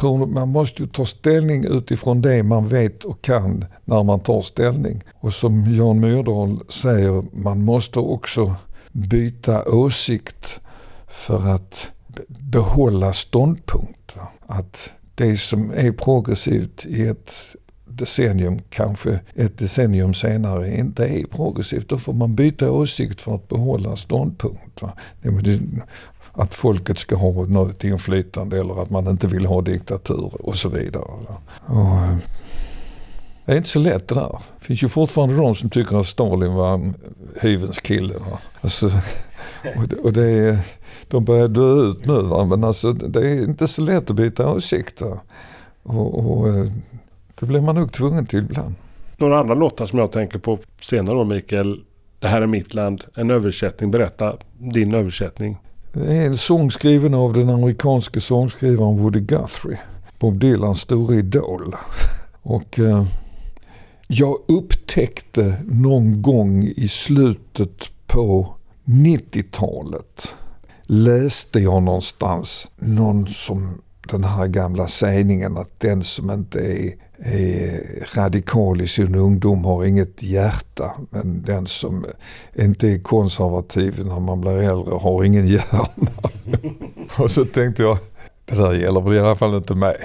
tror 0.00 0.26
man 0.26 0.48
måste 0.48 0.86
ta 0.86 1.06
ställning 1.06 1.64
utifrån 1.64 2.22
det 2.22 2.42
man 2.42 2.68
vet 2.68 3.04
och 3.04 3.22
kan 3.22 3.64
när 3.84 4.02
man 4.02 4.20
tar 4.20 4.42
ställning. 4.42 5.04
Och 5.14 5.32
som 5.32 5.74
Jan 5.74 6.00
Myrdal 6.00 6.60
säger, 6.68 7.24
man 7.32 7.64
måste 7.64 7.98
också 7.98 8.54
byta 8.92 9.64
åsikt 9.64 10.60
för 11.08 11.54
att 11.54 11.86
behålla 12.28 13.12
ståndpunkt. 13.12 14.16
Va? 14.16 14.28
Att 14.46 14.90
det 15.14 15.36
som 15.36 15.70
är 15.70 15.92
progressivt 15.92 16.86
i 16.86 17.06
ett 17.06 17.32
decennium, 17.84 18.60
kanske 18.70 19.20
ett 19.34 19.58
decennium 19.58 20.14
senare, 20.14 20.76
inte 20.76 21.06
är 21.06 21.26
progressivt. 21.26 21.88
Då 21.88 21.98
får 21.98 22.12
man 22.12 22.34
byta 22.34 22.72
åsikt 22.72 23.20
för 23.20 23.34
att 23.34 23.48
behålla 23.48 23.96
ståndpunkt. 23.96 24.82
Att 26.38 26.54
folket 26.54 26.98
ska 26.98 27.16
ha 27.16 27.44
något 27.44 27.84
inflytande 27.84 28.60
eller 28.60 28.82
att 28.82 28.90
man 28.90 29.08
inte 29.08 29.26
vill 29.26 29.46
ha 29.46 29.60
diktatur 29.60 30.30
och 30.46 30.56
så 30.56 30.68
vidare. 30.68 31.04
Och, 31.66 31.76
eh, 31.76 32.16
det 33.44 33.52
är 33.52 33.56
inte 33.56 33.68
så 33.68 33.78
lätt 33.78 34.08
det 34.08 34.14
där. 34.14 34.38
Det 34.58 34.64
finns 34.64 34.82
ju 34.82 34.88
fortfarande 34.88 35.36
de 35.36 35.54
som 35.54 35.70
tycker 35.70 36.00
att 36.00 36.06
Stalin 36.06 36.54
var 36.54 36.74
en 36.74 36.94
hyvens 37.40 37.80
kille. 37.80 38.14
Alltså, 38.60 38.86
och 39.76 39.88
det, 39.88 39.96
och 39.96 40.12
det 40.12 40.30
är, 40.30 40.58
de 41.08 41.24
börjar 41.24 41.48
dö 41.48 41.72
ut 41.72 42.06
nu 42.06 42.22
va? 42.22 42.44
men 42.44 42.64
alltså, 42.64 42.92
det 42.92 43.30
är 43.30 43.44
inte 43.44 43.68
så 43.68 43.82
lätt 43.82 44.10
att 44.10 44.16
byta 44.16 44.52
åsikt. 44.52 45.02
Och, 45.82 46.30
och 46.30 46.48
eh, 46.48 46.66
det 47.40 47.46
blir 47.46 47.60
man 47.60 47.74
nog 47.74 47.92
tvungen 47.92 48.26
till 48.26 48.38
ibland. 48.38 48.74
Några 49.16 49.38
andra 49.38 49.54
låtar 49.54 49.86
som 49.86 49.98
jag 49.98 50.12
tänker 50.12 50.38
på 50.38 50.58
senare 50.80 51.16
då 51.16 51.24
Mikael. 51.24 51.80
Det 52.18 52.28
här 52.28 52.42
är 52.42 52.46
mitt 52.46 52.74
land. 52.74 53.04
En 53.14 53.30
översättning. 53.30 53.90
Berätta 53.90 54.36
din 54.58 54.94
översättning. 54.94 55.56
Det 55.92 56.16
är 56.16 56.26
en 56.26 56.36
sång 56.36 56.70
skriven 56.70 57.14
av 57.14 57.32
den 57.32 57.50
amerikanske 57.50 58.20
sångskrivaren 58.20 58.98
Woody 58.98 59.20
Guthrie. 59.20 59.78
Bob 60.18 60.38
Dylans 60.38 60.80
stora 60.80 61.14
idol. 61.14 61.76
Och 62.42 62.78
eh, 62.78 63.04
jag 64.06 64.36
upptäckte 64.48 65.56
någon 65.64 66.22
gång 66.22 66.64
i 66.64 66.88
slutet 66.88 67.82
på 68.06 68.54
90-talet 68.84 70.34
läste 70.82 71.58
jag 71.58 71.82
någonstans 71.82 72.68
någon 72.76 73.26
som 73.26 73.82
den 74.08 74.24
här 74.24 74.46
gamla 74.46 74.86
sägningen 74.86 75.56
att 75.56 75.70
den 75.78 76.04
som 76.04 76.30
inte 76.30 76.58
är, 76.60 76.94
är 77.18 77.80
radikal 78.16 78.80
i 78.80 78.88
sin 78.88 79.14
ungdom 79.14 79.64
har 79.64 79.84
inget 79.84 80.22
hjärta. 80.22 80.92
Men 81.10 81.42
den 81.42 81.66
som 81.66 82.06
inte 82.54 82.88
är 82.88 82.98
konservativ 82.98 84.06
när 84.06 84.20
man 84.20 84.40
blir 84.40 84.62
äldre 84.62 84.94
har 84.94 85.24
ingen 85.24 85.46
hjärna. 85.46 85.88
Och 87.18 87.30
så 87.30 87.44
tänkte 87.44 87.82
jag, 87.82 87.98
det 88.44 88.54
där 88.54 88.72
gäller 88.72 89.00
väl 89.00 89.14
i 89.14 89.18
alla 89.18 89.36
fall 89.36 89.54
inte 89.54 89.74
mig. 89.74 89.96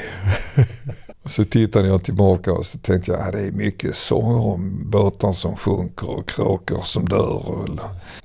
Och 1.23 1.31
så 1.31 1.45
tittade 1.45 1.87
jag 1.87 2.03
tillbaka 2.03 2.53
och 2.53 2.65
så 2.65 2.77
tänkte 2.77 3.11
jag, 3.11 3.19
ja, 3.21 3.31
det 3.31 3.39
är 3.39 3.51
mycket 3.51 3.95
sånger 3.95 4.45
om 4.45 4.89
båtar 4.89 5.33
som 5.33 5.55
sjunker 5.55 6.09
och 6.09 6.29
kråkor 6.29 6.81
som 6.81 7.05
dör 7.09 7.49
och 7.49 7.69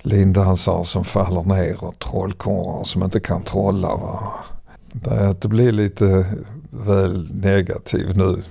lindansare 0.02 0.84
som 0.84 1.04
faller 1.04 1.42
ner 1.42 1.84
och 1.84 1.98
trollkarlar 1.98 2.84
som 2.84 3.02
inte 3.02 3.20
kan 3.20 3.42
trolla. 3.42 3.88
Va? 3.88 4.32
Det 5.40 5.48
blir 5.48 5.72
lite 5.72 6.26
väl 6.70 7.34
negativ 7.34 8.16
nu 8.16 8.42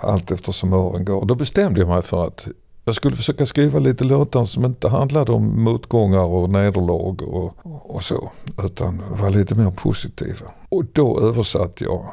allt 0.00 0.30
eftersom 0.30 0.72
åren 0.72 1.04
går. 1.04 1.26
Då 1.26 1.34
bestämde 1.34 1.80
jag 1.80 1.88
mig 1.88 2.02
för 2.02 2.26
att 2.26 2.46
jag 2.84 2.94
skulle 2.94 3.16
försöka 3.16 3.46
skriva 3.46 3.78
lite 3.78 4.04
låtar 4.04 4.44
som 4.44 4.64
inte 4.64 4.88
handlade 4.88 5.32
om 5.32 5.62
motgångar 5.62 6.24
och 6.24 6.50
nederlag 6.50 7.22
och, 7.22 7.54
och 7.94 8.04
så. 8.04 8.30
Utan 8.64 9.02
var 9.20 9.30
lite 9.30 9.54
mer 9.54 9.70
positiva. 9.70 10.46
Och 10.68 10.84
då 10.92 11.20
översatte 11.20 11.84
jag 11.84 12.12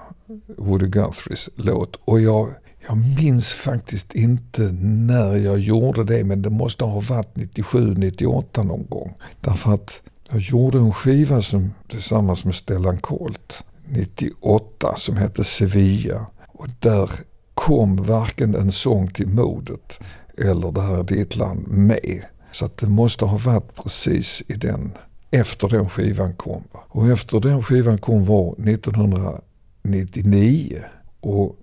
Woody 0.58 0.88
Guthries 0.88 1.49
låt. 1.56 1.95
Och 2.06 2.22
jag, 2.22 2.49
jag 2.88 2.97
minns 2.97 3.53
faktiskt 3.53 4.16
inte 4.16 4.62
när 4.82 5.36
jag 5.38 5.60
gjorde 5.60 6.03
det 6.03 6.24
men 6.24 6.41
det 6.41 6.49
måste 6.49 6.84
ha 6.84 7.01
varit 7.01 7.36
97-98 7.36 8.64
någon 8.64 8.86
gång. 8.89 9.14
Därför 9.41 9.74
att 9.74 10.01
jag 10.30 10.39
gjorde 10.39 10.78
en 10.78 10.93
skiva 10.93 11.41
som, 11.41 11.73
tillsammans 11.89 12.45
med 12.45 12.55
Stellan 12.55 12.97
Colt 12.97 13.63
98 13.86 14.95
som 14.95 15.17
hette 15.17 15.43
Sevilla. 15.43 16.26
Och 16.47 16.67
där 16.80 17.09
kom 17.53 18.03
varken 18.03 18.55
en 18.55 18.71
sång 18.71 19.07
till 19.07 19.28
modet 19.28 19.99
eller 20.38 20.71
Det 20.71 20.82
här 20.82 20.97
är 20.97 21.03
ditt 21.03 21.36
land 21.36 21.67
med. 21.67 22.21
Så 22.51 22.65
att 22.65 22.78
det 22.78 22.88
måste 22.88 23.26
ha 23.26 23.38
varit 23.38 23.76
precis 23.76 24.43
i 24.47 24.53
den, 24.53 24.91
efter 25.32 25.69
den 25.69 25.89
skivan 25.89 26.34
kom. 26.34 26.63
Och 26.73 27.07
efter 27.07 27.39
den 27.39 27.63
skivan 27.63 27.97
kom 27.97 28.26
var 28.26 28.53
1999. 28.53 30.84
Och 31.19 31.55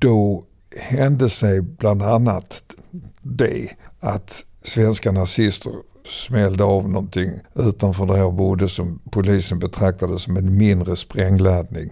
då 0.00 0.44
hände 0.76 1.28
sig 1.28 1.60
bland 1.60 2.02
annat 2.02 2.62
det 3.22 3.68
att 4.00 4.44
svenska 4.62 5.12
nazister 5.12 5.72
smällde 6.06 6.64
av 6.64 6.88
någonting 6.88 7.30
utanför 7.54 8.06
där 8.06 8.16
jag 8.16 8.34
bodde 8.34 8.68
som 8.68 9.00
polisen 9.10 9.58
betraktade 9.58 10.18
som 10.18 10.36
en 10.36 10.56
mindre 10.56 10.96
sprängladdning. 10.96 11.90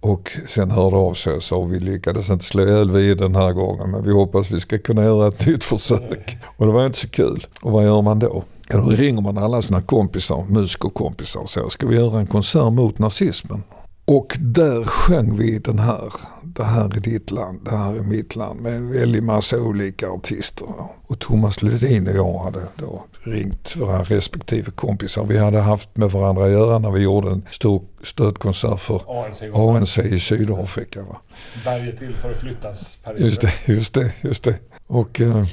Och 0.00 0.36
sen 0.48 0.70
hörde 0.70 0.96
av 0.96 1.14
sig 1.14 1.32
och 1.32 1.42
sa 1.42 1.64
vi 1.64 1.80
lyckades 1.80 2.30
inte 2.30 2.44
slå 2.44 2.62
ihjäl 2.62 2.90
vid 2.90 3.18
den 3.18 3.34
här 3.34 3.52
gången 3.52 3.90
men 3.90 4.04
vi 4.04 4.12
hoppas 4.12 4.50
vi 4.50 4.60
ska 4.60 4.78
kunna 4.78 5.04
göra 5.04 5.28
ett 5.28 5.46
nytt 5.46 5.64
försök. 5.64 6.38
Och 6.56 6.66
det 6.66 6.72
var 6.72 6.86
inte 6.86 6.98
så 6.98 7.08
kul. 7.08 7.46
Och 7.62 7.72
vad 7.72 7.84
gör 7.84 8.02
man 8.02 8.18
då? 8.18 8.44
Ja, 8.68 8.76
då 8.76 8.88
ringer 8.88 9.22
man 9.22 9.38
alla 9.38 9.62
sina 9.62 9.82
kompisar, 9.82 10.44
musikerkompisar 10.48 11.40
och 11.40 11.50
säger 11.50 11.68
ska 11.68 11.86
vi 11.86 11.96
göra 11.96 12.20
en 12.20 12.26
konsert 12.26 12.72
mot 12.72 12.98
nazismen? 12.98 13.62
Och 14.06 14.36
där 14.40 14.84
sjöng 14.84 15.38
vi 15.38 15.58
den 15.58 15.78
här, 15.78 16.12
det 16.42 16.64
här 16.64 16.84
är 16.84 17.00
ditt 17.00 17.30
land, 17.30 17.60
det 17.64 17.76
här 17.76 17.96
är 17.96 18.02
mitt 18.02 18.36
land 18.36 18.60
med 18.60 18.74
en 18.74 18.92
väldig 18.92 19.22
massa 19.22 19.60
olika 19.60 20.08
artister. 20.08 20.68
Och 21.06 21.18
Thomas 21.18 21.62
Ledin 21.62 22.08
och 22.08 22.16
jag 22.16 22.38
hade 22.38 22.62
då 22.76 23.04
ringt 23.22 23.76
våra 23.76 24.02
respektive 24.02 24.70
kompisar. 24.70 25.24
Vi 25.24 25.38
hade 25.38 25.60
haft 25.60 25.96
med 25.96 26.10
varandra 26.10 26.44
att 26.44 26.50
göra 26.50 26.78
när 26.78 26.90
vi 26.90 27.02
gjorde 27.02 27.30
en 27.30 27.42
stor 27.50 27.82
stödkonsert 28.02 28.80
för 28.80 29.24
ANC, 29.26 29.42
ANC 29.54 29.98
i 29.98 30.20
Sydafrika. 30.20 31.02
Va? 31.02 31.16
Berget 31.64 31.98
till 31.98 32.14
för 32.14 32.30
att 32.30 32.40
flyttas. 32.40 32.98
Just 33.16 33.40
det, 33.40 33.52
just 33.66 33.94
det, 33.94 34.12
just 34.20 34.44
det. 34.44 34.58
Och 34.86 35.20
eh, 35.20 35.44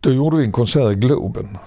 då 0.00 0.10
gjorde 0.12 0.36
vi 0.36 0.44
en 0.44 0.52
konsert 0.52 0.92
i 0.92 0.94
Globen 0.94 1.58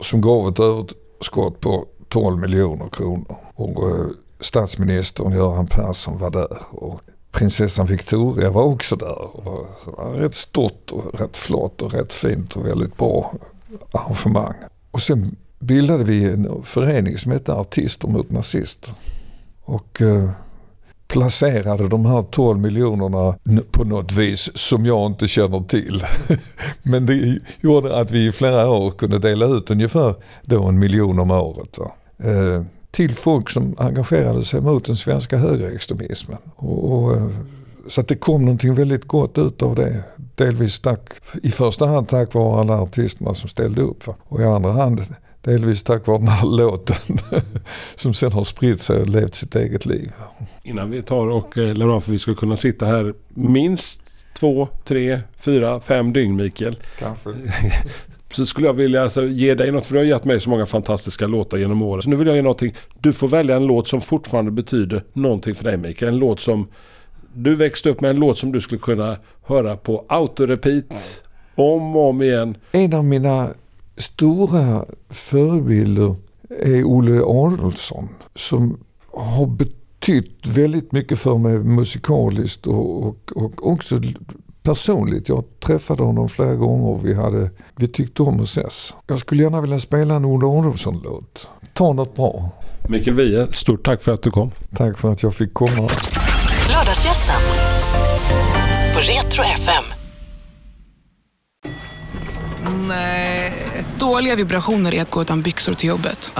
som 0.00 0.20
gav 0.20 0.48
ett 0.48 0.60
överskott 0.60 1.60
på 1.60 1.86
12 2.08 2.38
miljoner 2.38 2.88
kronor. 2.88 3.36
Och, 3.54 3.88
eh, 3.90 4.06
statsministern 4.40 5.32
Göran 5.32 5.66
Persson 5.66 6.18
var 6.18 6.30
där 6.30 6.58
och 6.70 7.00
prinsessan 7.32 7.86
Victoria 7.86 8.50
var 8.50 8.62
också 8.62 8.96
där. 8.96 9.36
Och 9.36 9.66
det 9.84 9.90
var 9.90 10.12
rätt 10.12 10.34
stort 10.34 10.90
och 10.90 11.20
rätt 11.20 11.36
flott 11.36 11.82
och 11.82 11.92
rätt 11.92 12.12
fint 12.12 12.56
och 12.56 12.66
väldigt 12.66 12.96
bra 12.96 13.34
arrangemang. 13.92 14.54
Och 14.90 15.02
sen 15.02 15.36
bildade 15.58 16.04
vi 16.04 16.24
en 16.24 16.62
förening 16.64 17.18
som 17.18 17.32
hette 17.32 17.54
Artister 17.54 18.08
mot 18.08 18.30
nazister. 18.30 18.94
Och 19.64 20.02
eh, 20.02 20.30
placerade 21.08 21.88
de 21.88 22.06
här 22.06 22.22
12 22.22 22.58
miljonerna 22.58 23.34
på 23.70 23.84
något 23.84 24.12
vis 24.12 24.50
som 24.54 24.86
jag 24.86 25.06
inte 25.06 25.28
känner 25.28 25.60
till. 25.60 26.04
Men 26.82 27.06
det 27.06 27.38
gjorde 27.60 27.96
att 27.96 28.10
vi 28.10 28.26
i 28.26 28.32
flera 28.32 28.70
år 28.70 28.90
kunde 28.90 29.18
dela 29.18 29.46
ut 29.46 29.70
ungefär 29.70 30.14
då 30.42 30.64
en 30.64 30.78
miljon 30.78 31.18
om 31.18 31.30
året. 31.30 31.78
Eh, 32.18 32.62
till 32.90 33.14
folk 33.14 33.50
som 33.50 33.74
engagerade 33.78 34.44
sig 34.44 34.60
mot 34.60 34.84
den 34.84 34.96
svenska 34.96 35.36
högerextremismen. 35.36 36.38
Och, 36.56 36.92
och, 36.92 37.16
eh, 37.16 37.28
så 37.88 38.00
att 38.00 38.08
det 38.08 38.16
kom 38.16 38.44
någonting 38.44 38.74
väldigt 38.74 39.04
gott 39.04 39.38
ut 39.38 39.62
av 39.62 39.74
det. 39.74 40.04
Delvis 40.34 40.80
tack, 40.80 41.10
i 41.42 41.50
första 41.50 41.86
hand 41.86 42.08
tack 42.08 42.34
vare 42.34 42.60
alla 42.60 42.80
artisterna 42.80 43.34
som 43.34 43.48
ställde 43.48 43.82
upp. 43.82 44.04
Och 44.28 44.40
i 44.40 44.44
andra 44.44 44.72
hand 44.72 45.04
delvis 45.42 45.82
tack 45.82 46.06
vare 46.06 46.18
den 46.18 46.28
här 46.28 46.46
låten 46.56 47.18
som 47.94 48.14
sen 48.14 48.32
har 48.32 48.44
spritt 48.44 48.80
sig 48.80 49.00
och 49.00 49.08
levt 49.08 49.34
sitt 49.34 49.56
eget 49.56 49.86
liv. 49.86 50.12
Innan 50.62 50.90
vi 50.90 51.02
tar 51.02 51.26
och 51.26 51.58
eh, 51.58 51.74
lämnar 51.74 51.94
av 51.94 52.00
för 52.00 52.12
vi 52.12 52.18
ska 52.18 52.34
kunna 52.34 52.56
sitta 52.56 52.86
här 52.86 53.14
minst 53.34 54.02
två, 54.40 54.68
tre, 54.84 55.20
fyra, 55.38 55.80
fem 55.80 56.12
dygn 56.12 56.36
Mikael. 56.36 56.78
Kanske. 56.98 57.30
så 58.32 58.46
skulle 58.46 58.66
jag 58.66 58.74
vilja 58.74 59.02
alltså, 59.02 59.26
ge 59.26 59.54
dig 59.54 59.72
något, 59.72 59.86
för 59.86 59.94
du 59.94 60.00
har 60.00 60.04
gett 60.04 60.24
mig 60.24 60.40
så 60.40 60.50
många 60.50 60.66
fantastiska 60.66 61.26
låtar 61.26 61.58
genom 61.58 61.82
åren. 61.82 62.02
Så 62.02 62.10
nu 62.10 62.16
vill 62.16 62.26
jag 62.26 62.36
ge 62.36 62.42
någonting. 62.42 62.74
Du 63.00 63.12
får 63.12 63.28
välja 63.28 63.56
en 63.56 63.66
låt 63.66 63.88
som 63.88 64.00
fortfarande 64.00 64.50
betyder 64.50 65.04
någonting 65.12 65.54
för 65.54 65.64
dig 65.64 65.76
Mikael. 65.76 66.12
En 66.12 66.18
låt 66.18 66.40
som 66.40 66.68
du 67.34 67.54
växte 67.54 67.90
upp 67.90 68.00
med, 68.00 68.10
en 68.10 68.16
låt 68.16 68.38
som 68.38 68.52
du 68.52 68.60
skulle 68.60 68.80
kunna 68.80 69.16
höra 69.42 69.76
på 69.76 70.04
autorepeat 70.08 71.22
om 71.54 71.96
och 71.96 72.08
om 72.08 72.22
igen. 72.22 72.56
En 72.72 72.94
av 72.94 73.04
mina 73.04 73.48
stora 73.96 74.84
förebilder 75.10 76.14
är 76.48 76.84
Olle 76.84 77.20
Adolfsson 77.22 78.08
som 78.34 78.78
har 79.12 79.46
betytt 79.46 80.46
väldigt 80.46 80.92
mycket 80.92 81.18
för 81.18 81.38
mig 81.38 81.58
musikaliskt 81.58 82.66
och, 82.66 83.06
och, 83.06 83.32
och 83.36 83.66
också 83.72 84.00
personligt. 84.62 85.28
Jag 85.28 85.44
träffade 85.60 86.02
honom 86.02 86.28
flera 86.28 86.54
gånger 86.54 86.88
och 86.88 87.06
vi, 87.06 87.14
hade, 87.14 87.50
vi 87.76 87.88
tyckte 87.88 88.22
om 88.22 88.40
att 88.40 88.46
ses. 88.46 88.94
Jag 89.06 89.18
skulle 89.18 89.42
gärna 89.42 89.60
vilja 89.60 89.78
spela 89.78 90.14
en 90.14 90.24
Olle 90.24 90.46
Adolfsson-låt. 90.46 91.48
Ta 91.72 91.92
något 91.92 92.16
bra. 92.16 92.50
Mikael 92.88 93.16
Wiehe, 93.16 93.52
stort 93.52 93.84
tack 93.84 94.02
för 94.02 94.12
att 94.12 94.22
du 94.22 94.30
kom. 94.30 94.50
Tack 94.76 94.98
för 94.98 95.12
att 95.12 95.22
jag 95.22 95.34
fick 95.34 95.54
komma. 95.54 95.88
Lördagsgästen 96.72 97.40
på 98.94 98.98
Retro 98.98 99.42
FM. 99.42 99.84
Nej. 102.88 103.52
Dåliga 103.98 104.34
vibrationer 104.34 104.94
är 104.94 105.02
att 105.02 105.10
gå 105.10 105.22
utan 105.22 105.42
byxor 105.42 105.72
till 105.72 105.88
jobbet. 105.88 106.32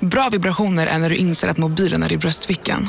Bra 0.00 0.28
vibrationer 0.32 0.86
är 0.86 0.98
när 0.98 1.10
du 1.10 1.16
inser 1.16 1.48
att 1.48 1.56
mobilen 1.56 2.02
är 2.02 2.12
i 2.12 2.16
bröstfickan. 2.16 2.88